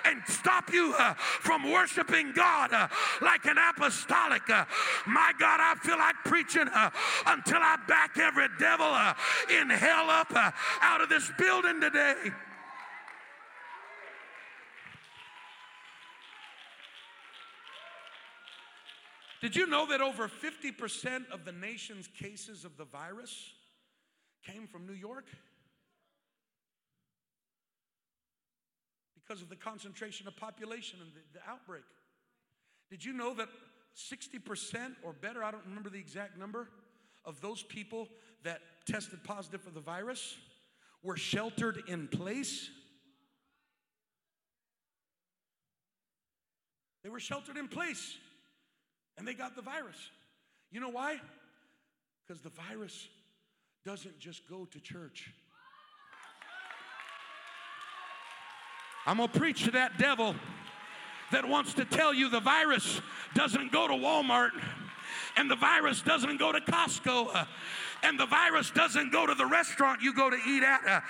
[0.06, 0.94] and stop you
[1.42, 2.72] from worshiping God
[3.22, 4.48] like an apostolic.
[4.48, 6.68] my God, I feel like preaching
[7.28, 8.92] until I back every devil
[9.50, 10.32] in hell up
[10.82, 12.16] out of this building today.
[19.42, 23.54] Did you know that over 50% of the nation's cases of the virus
[24.44, 25.26] came from New York?
[29.14, 31.84] Because of the concentration of population and the, the outbreak.
[32.90, 33.50] Did you know that
[33.96, 36.70] 60% or better, I don't remember the exact number,
[37.24, 38.08] of those people
[38.44, 40.38] that tested positive for the virus
[41.06, 42.70] were sheltered in place.
[47.04, 48.18] They were sheltered in place
[49.18, 49.98] and they got the virus.
[50.72, 51.22] You know why?
[52.28, 53.08] Because the virus
[53.86, 55.32] doesn't just go to church.
[59.06, 60.36] I'm gonna preach to that devil
[61.32, 63.00] that wants to tell you the virus
[63.36, 64.50] doesn't go to Walmart
[65.38, 67.48] and the virus doesn't go to Costco
[68.06, 71.02] and the virus doesn't go to the restaurant you go to eat at, uh,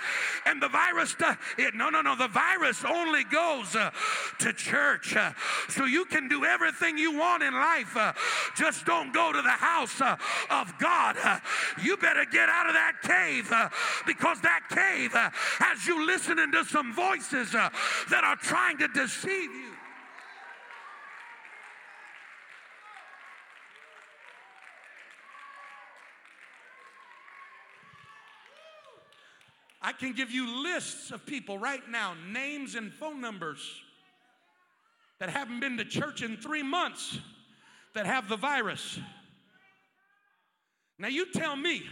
[0.46, 1.26] and the virus, do,
[1.58, 3.90] it, no, no, no, the virus only goes uh,
[4.38, 5.14] to church.
[5.14, 5.32] Uh,
[5.68, 8.12] so you can do everything you want in life, uh,
[8.56, 10.16] just don't go to the house uh,
[10.50, 11.16] of God.
[11.22, 11.38] Uh,
[11.82, 13.52] you better get out of that cave
[14.06, 19.75] because that cave has you listening to some voices that are trying to deceive you.
[29.86, 33.60] I can give you lists of people right now, names and phone numbers
[35.20, 37.20] that haven't been to church in three months
[37.94, 38.98] that have the virus.
[40.98, 41.84] Now, you tell me,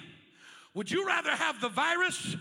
[0.74, 2.34] would you rather have the virus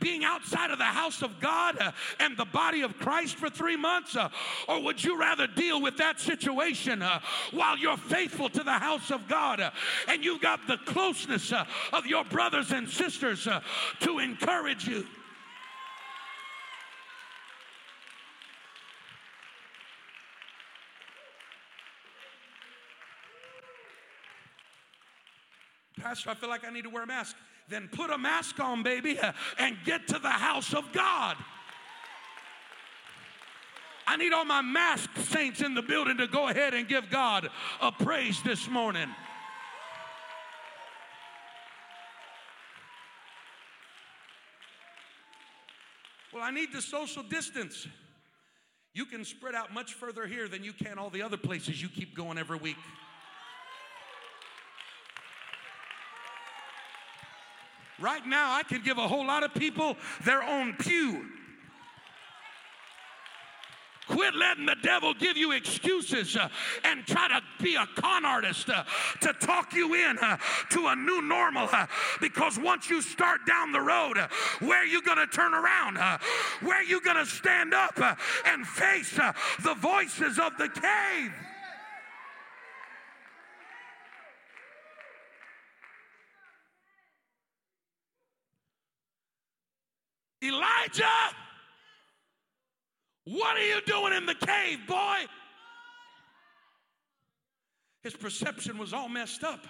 [0.00, 3.76] being outside of the house of God uh, and the body of Christ for three
[3.76, 4.16] months?
[4.16, 4.28] Uh,
[4.68, 7.20] or would you rather deal with that situation uh,
[7.52, 9.70] while you're faithful to the house of God uh,
[10.08, 13.60] and you've got the closeness uh, of your brothers and sisters uh,
[14.00, 15.06] to encourage you?
[26.06, 27.34] Pastor, I feel like I need to wear a mask.
[27.68, 29.18] Then put a mask on, baby,
[29.58, 31.36] and get to the house of God.
[34.06, 37.48] I need all my masked saints in the building to go ahead and give God
[37.80, 39.08] a praise this morning.
[46.32, 47.88] Well, I need the social distance.
[48.92, 51.88] You can spread out much further here than you can all the other places you
[51.88, 52.76] keep going every week.
[57.98, 61.26] Right now, I could give a whole lot of people their own pew.
[64.08, 66.48] Quit letting the devil give you excuses uh,
[66.84, 68.84] and try to be a con artist uh,
[69.20, 70.36] to talk you in uh,
[70.70, 71.68] to a new normal.
[71.72, 71.86] uh,
[72.20, 74.28] because once you start down the road, uh,
[74.60, 75.98] where are you going to turn around?
[75.98, 76.18] Uh,
[76.60, 77.98] where are you going to stand up
[78.44, 79.18] and face
[79.62, 81.32] the voices of the cave?
[90.46, 91.04] Elijah,
[93.24, 95.18] what are you doing in the cave, boy?
[98.02, 99.66] His perception was all messed up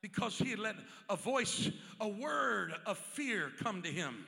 [0.00, 0.76] because he had let
[1.10, 4.26] a voice, a word of fear come to him.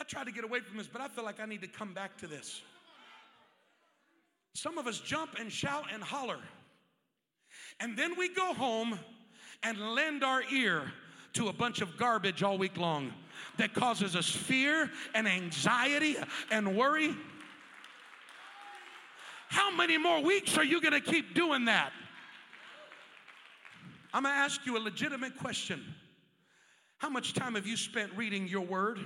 [0.00, 1.92] I tried to get away from this, but I feel like I need to come
[1.92, 2.62] back to this.
[4.54, 6.38] Some of us jump and shout and holler,
[7.80, 8.98] and then we go home
[9.62, 10.92] and lend our ear
[11.36, 13.12] to a bunch of garbage all week long
[13.58, 16.16] that causes us fear and anxiety
[16.50, 17.14] and worry.
[19.48, 21.92] How many more weeks are you going to keep doing that?
[24.14, 25.84] I'm going to ask you a legitimate question.
[26.98, 28.98] How much time have you spent reading your word?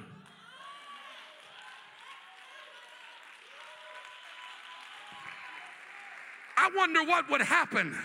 [6.57, 7.99] I wonder what would happen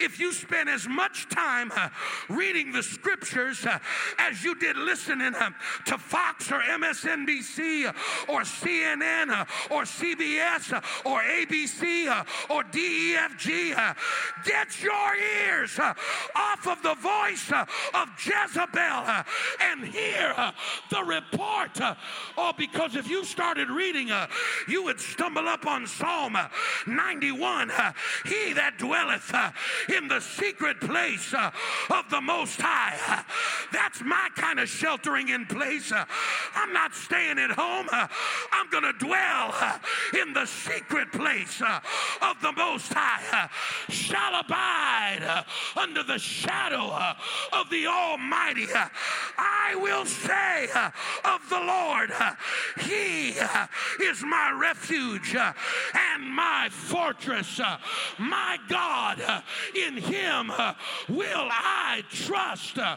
[0.00, 1.88] if you spent as much time uh,
[2.28, 3.78] reading the scriptures uh,
[4.18, 5.50] as you did listening uh,
[5.84, 7.92] to Fox or MSNBC uh,
[8.32, 12.08] or CNN uh, or CBS uh, or ABC
[12.48, 13.94] or DEFG.
[14.44, 17.50] Get your ears off of the voice
[17.94, 19.24] of Jezebel
[19.60, 20.34] and hear
[20.90, 21.78] the report.
[22.36, 24.10] Oh, because if you started reading,
[24.68, 26.48] you would stumble up on Psalm uh,
[26.86, 27.70] 91.
[27.70, 27.92] uh,
[28.24, 29.32] He that dwelleth
[29.96, 31.50] in the secret place uh,
[31.90, 33.24] of the Most High.
[33.72, 35.92] That's my kind of sheltering in place.
[35.92, 37.86] I'm not staying at home.
[37.92, 39.78] I'm going to dwell uh,
[40.20, 41.80] in the secret place uh,
[42.22, 43.48] of the Most High.
[43.88, 45.42] Shall abide uh,
[45.78, 47.14] under the shadow uh,
[47.52, 48.66] of the Almighty.
[49.38, 50.90] I will say uh,
[51.24, 52.10] of the Lord,
[52.80, 53.30] He
[54.04, 57.60] is my refuge and my fortress.
[58.18, 59.42] My God,
[59.86, 60.74] in Him uh,
[61.08, 62.78] will I trust.
[62.78, 62.96] uh,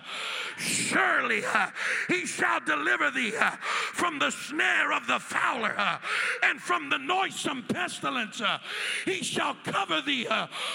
[0.57, 1.67] Surely uh,
[2.07, 3.51] He shall deliver thee uh,
[3.93, 5.97] from the snare of the fowler uh,
[6.43, 8.41] and from the noisome pestilence.
[8.41, 8.59] Uh.
[9.05, 10.27] He shall cover thee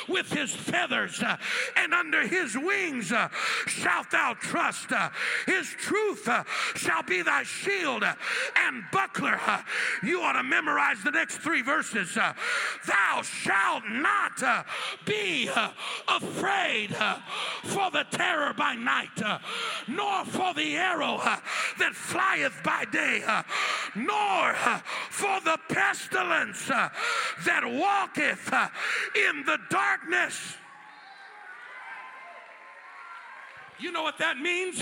[0.09, 1.23] with His feathers,
[1.77, 3.13] and under His wings
[3.67, 4.91] shalt thou trust.
[5.47, 6.29] His truth
[6.77, 8.05] shall be thy shield
[8.57, 9.41] and buckler.
[10.03, 12.15] You ought to memorize the next three verses.
[12.15, 14.67] Thou shalt not
[15.05, 15.51] be
[16.07, 17.19] afraid uh,
[17.65, 19.39] for the terror by night, uh,
[19.87, 21.37] nor for the arrow uh,
[21.79, 23.23] that flieth by day,
[23.95, 24.55] nor
[25.11, 28.53] for the pestilence that walketh
[29.15, 30.57] in the darkness.
[33.81, 34.81] You know what that means?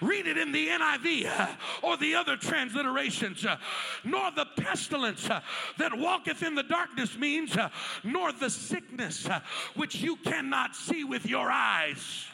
[0.00, 1.46] Read it in the NIV uh,
[1.82, 3.44] or the other transliterations.
[3.46, 3.56] uh,
[4.04, 5.40] nor the pestilence uh,
[5.78, 7.56] that walketh in the darkness means,
[8.04, 9.28] nor the sickness
[9.74, 12.26] which you cannot see with your eyes.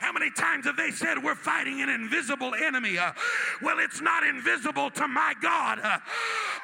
[0.00, 2.96] How many times have they said we're fighting an invisible enemy?
[2.96, 3.12] Uh,
[3.60, 5.78] well, it's not invisible to my God.
[5.82, 5.98] Uh,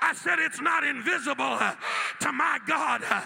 [0.01, 1.74] I said it's not invisible uh,
[2.20, 3.03] to my God.
[3.09, 3.20] Uh,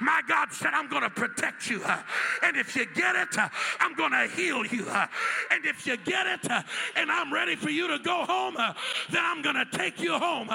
[0.00, 1.82] my God said, I'm going to protect you.
[1.84, 2.00] uh,
[2.44, 3.48] and if you get it, uh,
[3.80, 4.86] I'm going to heal you.
[5.50, 6.48] and if you get it
[6.94, 10.48] and I'm ready for you to go home, then I'm going to take you home.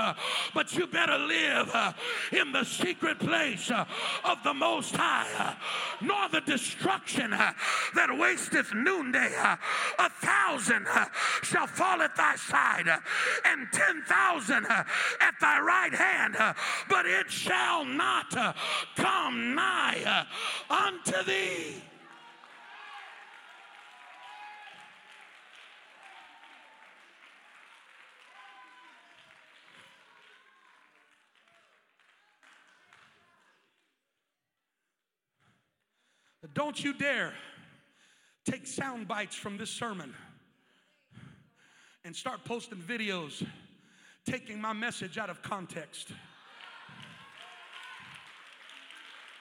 [0.54, 1.76] but you better live
[2.32, 3.70] in the secret place
[4.24, 5.58] of the Most High,
[6.00, 9.56] nor the destruction that wasteth new uh,
[10.00, 11.06] a thousand uh,
[11.42, 13.00] shall fall at thy side, uh,
[13.46, 16.36] and ten thousand at thy right hand,
[16.88, 18.32] but it shall not
[18.96, 20.26] come nigh
[20.70, 21.82] unto thee.
[36.54, 37.34] Don't you dare
[38.46, 40.14] take sound bites from this sermon
[42.04, 43.46] and start posting videos
[44.26, 46.10] taking my message out of context.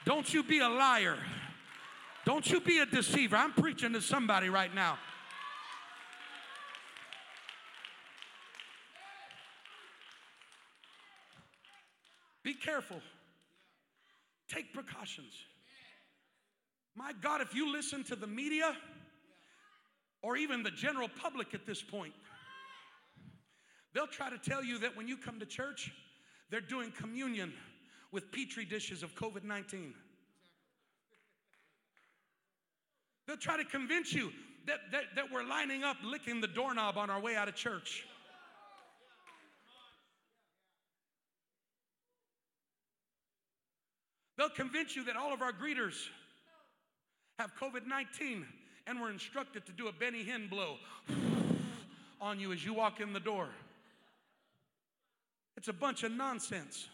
[0.05, 1.19] Don't you be a liar.
[2.25, 3.37] Don't you be a deceiver.
[3.37, 4.99] I'm preaching to somebody right now.
[12.43, 13.01] Be careful.
[14.49, 15.35] Take precautions.
[16.95, 18.77] My God, if you listen to the media
[20.23, 22.13] or even the general public at this point,
[23.95, 25.93] they'll try to tell you that when you come to church,
[26.51, 27.53] they're doing communion
[28.13, 29.95] with petri dishes of COVID 19.
[33.27, 34.33] They'll try to convince you
[34.67, 38.05] that, that, that we're lining up licking the doorknob on our way out of church.
[44.37, 46.09] They'll convince you that all of our greeters
[47.41, 48.45] have COVID 19
[48.87, 50.77] and were instructed to do a Benny Hinn blow
[52.21, 53.49] on you as you walk in the door.
[55.57, 56.87] It's a bunch of nonsense.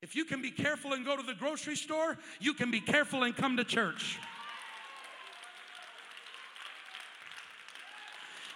[0.00, 3.24] If you can be careful and go to the grocery store, you can be careful
[3.24, 4.16] and come to church.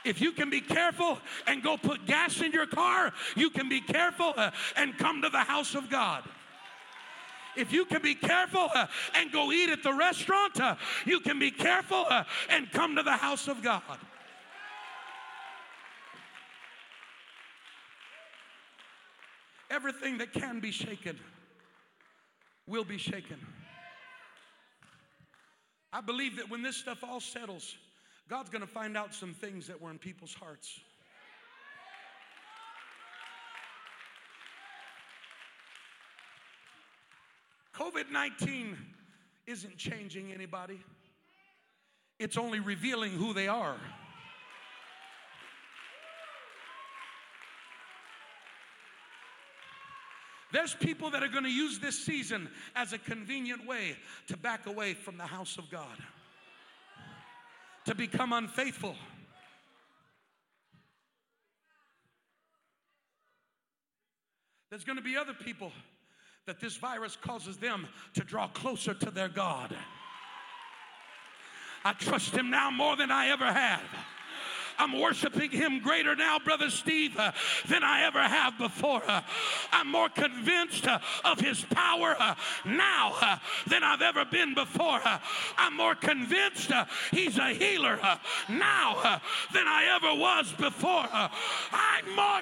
[0.05, 1.19] If you can be careful
[1.49, 5.31] and go put gas in your car, you can be careful uh, and come to
[5.31, 6.23] the house of God.
[7.57, 11.39] If you can be careful uh, and go eat at the restaurant, uh, you can
[11.39, 13.83] be careful uh, and come to the house of God.
[19.71, 21.19] Everything that can be shaken
[22.67, 23.39] will be shaken.
[25.93, 27.77] I believe that when this stuff all settles,
[28.29, 30.81] God's going to find out some things that were in people's hearts.
[37.75, 38.77] COVID 19
[39.47, 40.81] isn't changing anybody,
[42.19, 43.77] it's only revealing who they are.
[50.53, 52.47] There's people that are going to use this season
[52.77, 53.97] as a convenient way
[54.27, 55.97] to back away from the house of God,
[57.87, 58.95] to become unfaithful.
[64.69, 65.73] There's going to be other people
[66.47, 69.75] that this virus causes them to draw closer to their God.
[71.85, 73.83] I trust Him now more than I ever have.
[74.79, 77.31] I'm worshiping Him greater now, Brother Steve, uh,
[77.69, 79.03] than I ever have before.
[79.07, 79.21] Uh,
[79.71, 82.35] I'm more convinced uh, of His power uh,
[82.65, 83.39] now uh,
[83.69, 85.01] than I've ever been before.
[85.05, 85.19] Uh,
[85.59, 86.73] I'm more convinced
[87.13, 87.99] He's a healer
[88.49, 89.21] now
[89.53, 91.07] than I ever was before.
[91.73, 92.41] I'm more.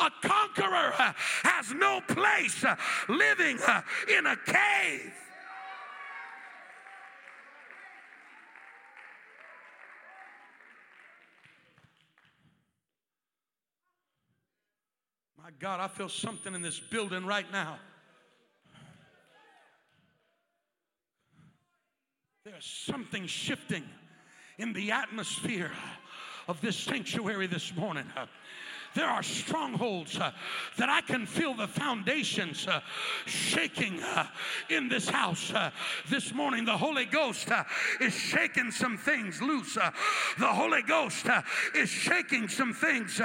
[0.00, 0.92] A conqueror
[1.42, 2.64] has no place
[3.08, 3.58] living
[4.16, 5.12] in a cave.
[15.42, 17.78] My God, I feel something in this building right now.
[22.44, 23.84] There's something shifting
[24.58, 25.72] in the atmosphere
[26.46, 28.06] of this sanctuary this morning.
[28.94, 30.32] There are strongholds uh,
[30.76, 32.80] that I can feel the foundations uh,
[33.26, 34.26] shaking uh,
[34.70, 35.70] in this house uh,
[36.08, 36.64] this morning.
[36.64, 37.64] The Holy Ghost uh,
[38.00, 39.76] is shaking some things loose.
[39.76, 39.90] Uh,
[40.38, 41.26] the Holy Ghost
[41.74, 43.20] is shaking some things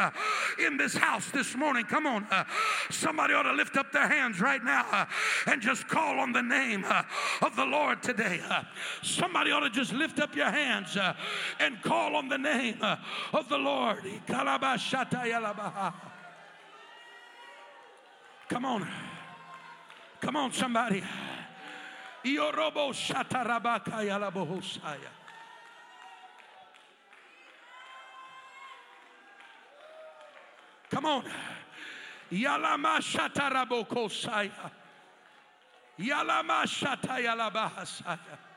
[0.65, 1.85] in this house this morning.
[1.85, 2.27] Come on.
[2.89, 5.07] somebody ought to lift up their hands right now
[5.47, 6.85] and just call on the name
[7.41, 8.41] of the Lord today.
[9.01, 10.97] somebody ought to just lift up your hands
[11.59, 12.77] and call on the name
[13.33, 14.03] of the Lord.
[18.49, 18.87] Come on.
[20.21, 21.03] Come on, somebody.
[30.89, 31.23] Come on.
[32.31, 34.71] Yalama shatarabokosaya.
[35.99, 38.52] Yalama shatayalabahasaya.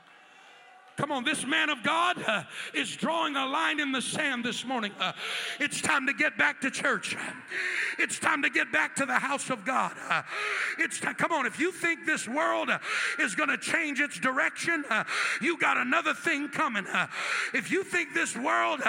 [0.97, 4.65] Come on, this man of God uh, is drawing a line in the sand this
[4.65, 4.93] morning.
[4.99, 5.13] Uh,
[5.61, 7.15] it's time to get back to church.
[7.99, 9.93] It's time to get back to the house of God.
[10.09, 10.23] Uh,
[10.79, 12.79] it's time, come on, if you think this world uh,
[13.21, 15.05] is going to change its direction, uh,
[15.43, 16.87] you got another thing coming.
[16.87, 17.09] Uh,
[17.53, 18.81] if you think this world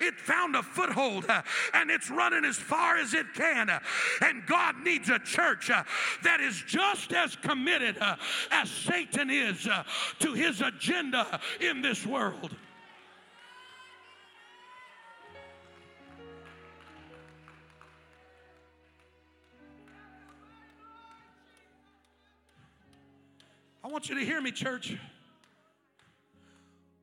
[0.00, 1.26] it found a foothold
[1.74, 3.70] and it's running as far as it can,
[4.20, 7.96] and God needs a church that is just as committed
[8.50, 9.68] as Satan is
[10.18, 12.56] to his agenda in this world.
[23.84, 24.96] I want you to hear me, church.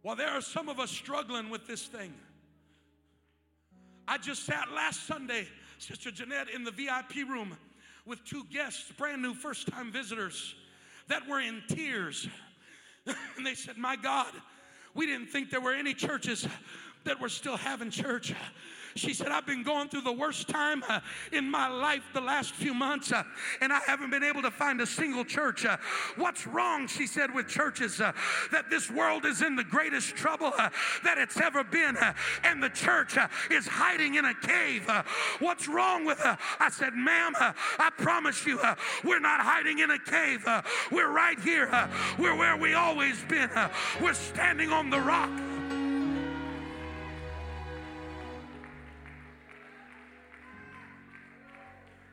[0.01, 2.13] While there are some of us struggling with this thing,
[4.07, 5.47] I just sat last Sunday,
[5.77, 7.55] Sister Jeanette, in the VIP room
[8.05, 10.55] with two guests, brand new first time visitors,
[11.09, 12.27] that were in tears.
[13.37, 14.33] and they said, My God,
[14.93, 16.47] we didn't think there were any churches
[17.03, 18.33] that were still having church.
[18.95, 20.99] She said, I've been going through the worst time uh,
[21.31, 23.23] in my life the last few months, uh,
[23.61, 25.65] and I haven't been able to find a single church.
[25.65, 25.77] Uh,
[26.15, 28.01] what's wrong, she said, with churches?
[28.01, 28.11] Uh,
[28.51, 30.69] that this world is in the greatest trouble uh,
[31.03, 32.13] that it's ever been, uh,
[32.43, 33.17] and the church
[33.51, 34.89] is hiding in a cave.
[35.39, 36.37] what's wrong with her?
[36.59, 38.59] I said, Ma'am, I promise you,
[39.03, 40.47] we're not hiding in a cave.
[40.91, 41.69] we're right here.
[42.17, 43.49] we're where we always been.
[44.01, 45.29] we're standing on the rock.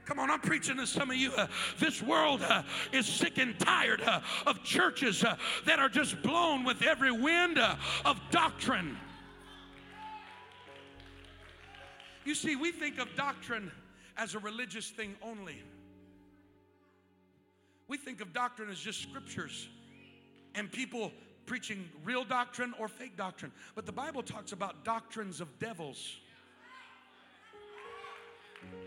[0.06, 1.32] Come on, I'm preaching to some of you.
[1.36, 1.48] Uh,
[1.80, 5.36] this world uh, is sick and tired uh, of churches uh,
[5.66, 8.96] that are just blown with every wind uh, of doctrine.
[12.24, 13.72] You see, we think of doctrine
[14.16, 15.60] as a religious thing only.
[17.88, 19.68] We think of doctrine as just scriptures
[20.54, 21.10] and people
[21.46, 23.50] preaching real doctrine or fake doctrine.
[23.74, 26.18] But the Bible talks about doctrines of devils.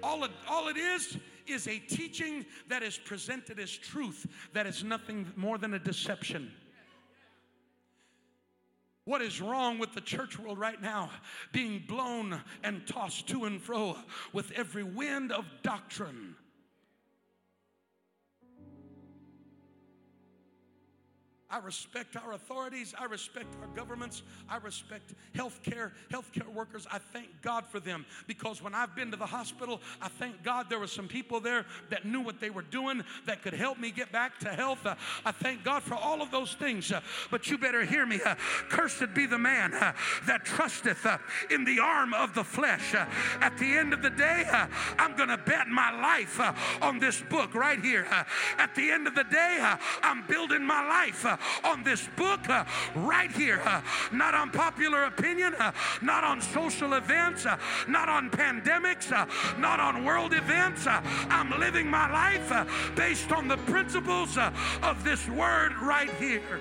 [0.02, 1.18] All it, all it is
[1.48, 6.52] is a teaching that is presented as truth, that is nothing more than a deception.
[9.06, 11.10] What is wrong with the church world right now?
[11.52, 13.98] Being blown and tossed to and fro
[14.34, 16.36] with every wind of doctrine.
[21.52, 22.94] I respect our authorities.
[22.98, 24.22] I respect our governments.
[24.48, 26.86] I respect healthcare, healthcare workers.
[26.92, 30.68] I thank God for them because when I've been to the hospital, I thank God
[30.70, 33.90] there were some people there that knew what they were doing that could help me
[33.90, 34.86] get back to health.
[35.26, 36.94] I thank God for all of those things.
[37.32, 38.20] But you better hear me.
[38.70, 41.08] Cursed be the man that trusteth
[41.50, 42.94] in the arm of the flesh.
[42.94, 44.44] At the end of the day,
[45.00, 46.40] I'm going to bet my life
[46.82, 48.06] on this book right here.
[48.60, 49.58] at the end of the day,
[50.04, 52.66] I'm building my life on this book uh,
[52.96, 53.62] right here.
[53.66, 53.82] Uh,
[54.12, 55.72] not on popular opinion, uh,
[56.02, 57.46] not on social events,
[57.88, 59.10] not on pandemics,
[59.58, 60.88] not on world events.
[60.88, 66.60] I'm living my life based on the principles of this word right here.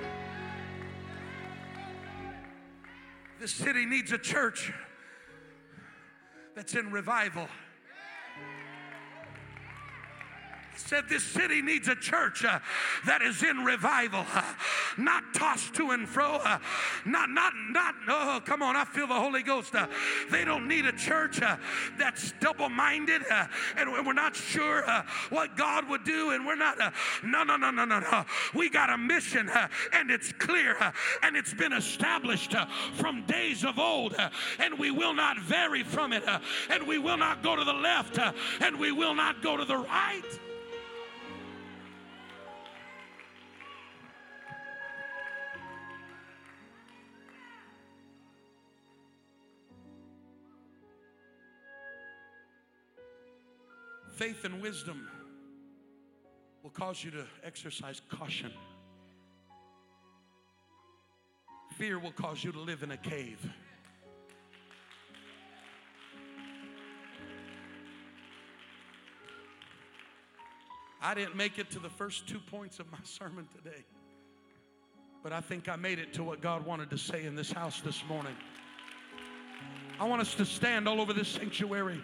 [3.41, 4.73] This city needs a church
[6.57, 7.49] that's in revival
[10.79, 12.59] said this city needs a church uh,
[13.07, 14.43] that is in revival, uh,
[14.97, 16.59] not tossed to and fro, uh,
[17.05, 19.75] not, not, not, oh, come on, I feel the Holy Ghost.
[19.75, 19.87] Uh,
[20.31, 21.57] they don't need a church uh,
[21.99, 24.85] that's double minded uh, and we're not sure
[25.31, 26.79] what God would do, and we're not,
[27.23, 28.25] no, no, no, no, no, no.
[28.55, 29.51] We got a mission
[29.93, 30.77] and it's clear
[31.23, 32.55] and it's been established
[32.95, 34.15] from days of old,
[34.59, 36.25] and we will not vary from it,
[36.71, 38.19] and we will not go to the left,
[38.61, 40.48] and we will not go to the right.
[54.19, 55.09] Faith and wisdom
[56.65, 58.51] will cause you to exercise caution.
[61.77, 63.39] Fear will cause you to live in a cave.
[71.01, 73.85] I didn't make it to the first two points of my sermon today,
[75.23, 77.83] but I think I made it to what God wanted to say in this house
[77.83, 78.35] this morning.
[80.01, 82.03] I want us to stand all over this sanctuary.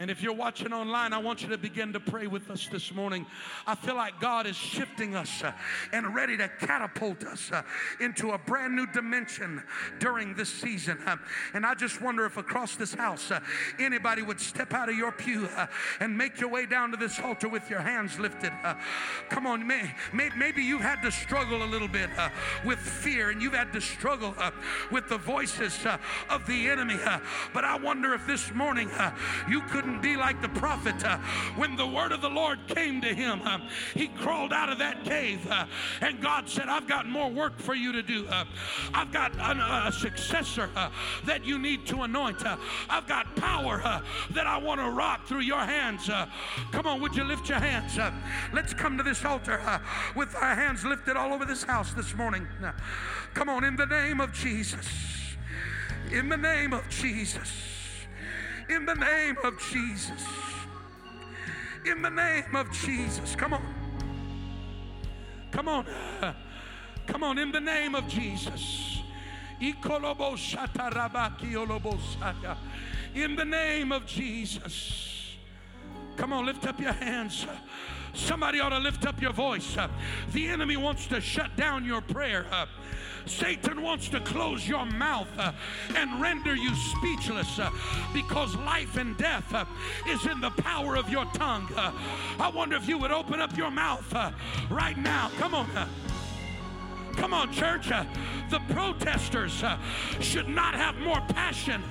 [0.00, 2.92] And if you're watching online, I want you to begin to pray with us this
[2.92, 3.26] morning.
[3.64, 5.52] I feel like God is shifting us uh,
[5.92, 7.62] and ready to catapult us uh,
[8.00, 9.62] into a brand new dimension
[10.00, 10.98] during this season.
[11.06, 11.16] Uh,
[11.52, 13.38] and I just wonder if across this house, uh,
[13.78, 15.66] anybody would step out of your pew uh,
[16.00, 18.52] and make your way down to this altar with your hands lifted.
[18.64, 18.74] Uh.
[19.30, 22.10] Come on, may, may, maybe you've had to struggle a little bit
[22.64, 24.34] with fear and you've had to struggle
[24.90, 25.78] with the voices
[26.28, 26.96] of the enemy.
[27.52, 28.90] but I wonder if this morning
[29.48, 31.04] you could couldn't be like the prophet.
[31.04, 31.18] Uh,
[31.56, 33.58] when the word of the Lord came to him, uh,
[33.92, 35.66] he crawled out of that cave, uh,
[36.00, 38.26] and God said, I've got more work for you to do.
[38.26, 38.44] Uh,
[38.94, 40.88] I've got a, a successor uh,
[41.26, 42.46] that you need to anoint.
[42.46, 42.56] Uh,
[42.88, 46.08] I've got power that I want to rock through your hands.
[46.72, 47.98] come on, would you lift your hands?
[48.54, 49.60] let's come to this altar
[50.16, 52.48] with our hands lifted all over this house this morning.
[53.34, 54.88] come on, in the name of Jesus.
[56.10, 57.73] In the name of Jesus
[58.68, 60.26] in the name of Jesus.
[61.84, 63.36] In the name of Jesus.
[63.36, 63.62] Come on.
[65.50, 65.86] Come on.
[67.06, 69.02] Come on, in the name of Jesus.
[69.60, 69.76] In
[73.36, 75.36] the name of Jesus.
[76.16, 77.46] Come on, lift up your hands.
[78.14, 79.76] Somebody ought to lift up your voice.
[80.32, 82.46] The enemy wants to shut down your prayer.
[83.26, 85.52] Satan wants to close your mouth uh,
[85.96, 87.70] and render you speechless uh,
[88.12, 89.64] because life and death uh,
[90.08, 91.68] is in the power of your tongue.
[91.76, 91.92] Uh,
[92.38, 94.30] I wonder if you would open up your mouth uh,
[94.70, 95.30] right now.
[95.38, 95.70] Come on.
[95.70, 95.88] Uh,
[97.16, 97.88] come on, church.
[97.88, 99.62] the protesters
[100.20, 101.82] should not have more passion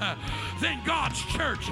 [0.61, 1.69] than God's church.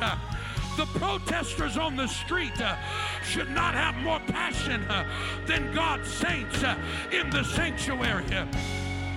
[0.77, 2.75] The protesters on the street uh,
[3.23, 5.05] should not have more passion uh,
[5.45, 6.77] than God's saints uh,
[7.11, 8.25] in the sanctuary.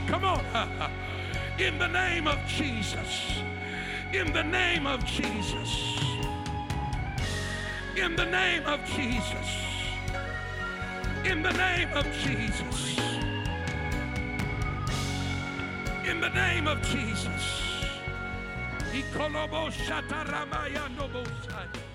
[0.06, 0.44] Come on.
[1.58, 3.40] In the name of Jesus.
[4.12, 6.00] In the name of Jesus.
[7.96, 9.64] In the name of Jesus.
[11.24, 12.98] In the name of Jesus.
[16.04, 17.63] In the name of Jesus.
[18.94, 21.93] Ikolobo Shataramaya Nobosai.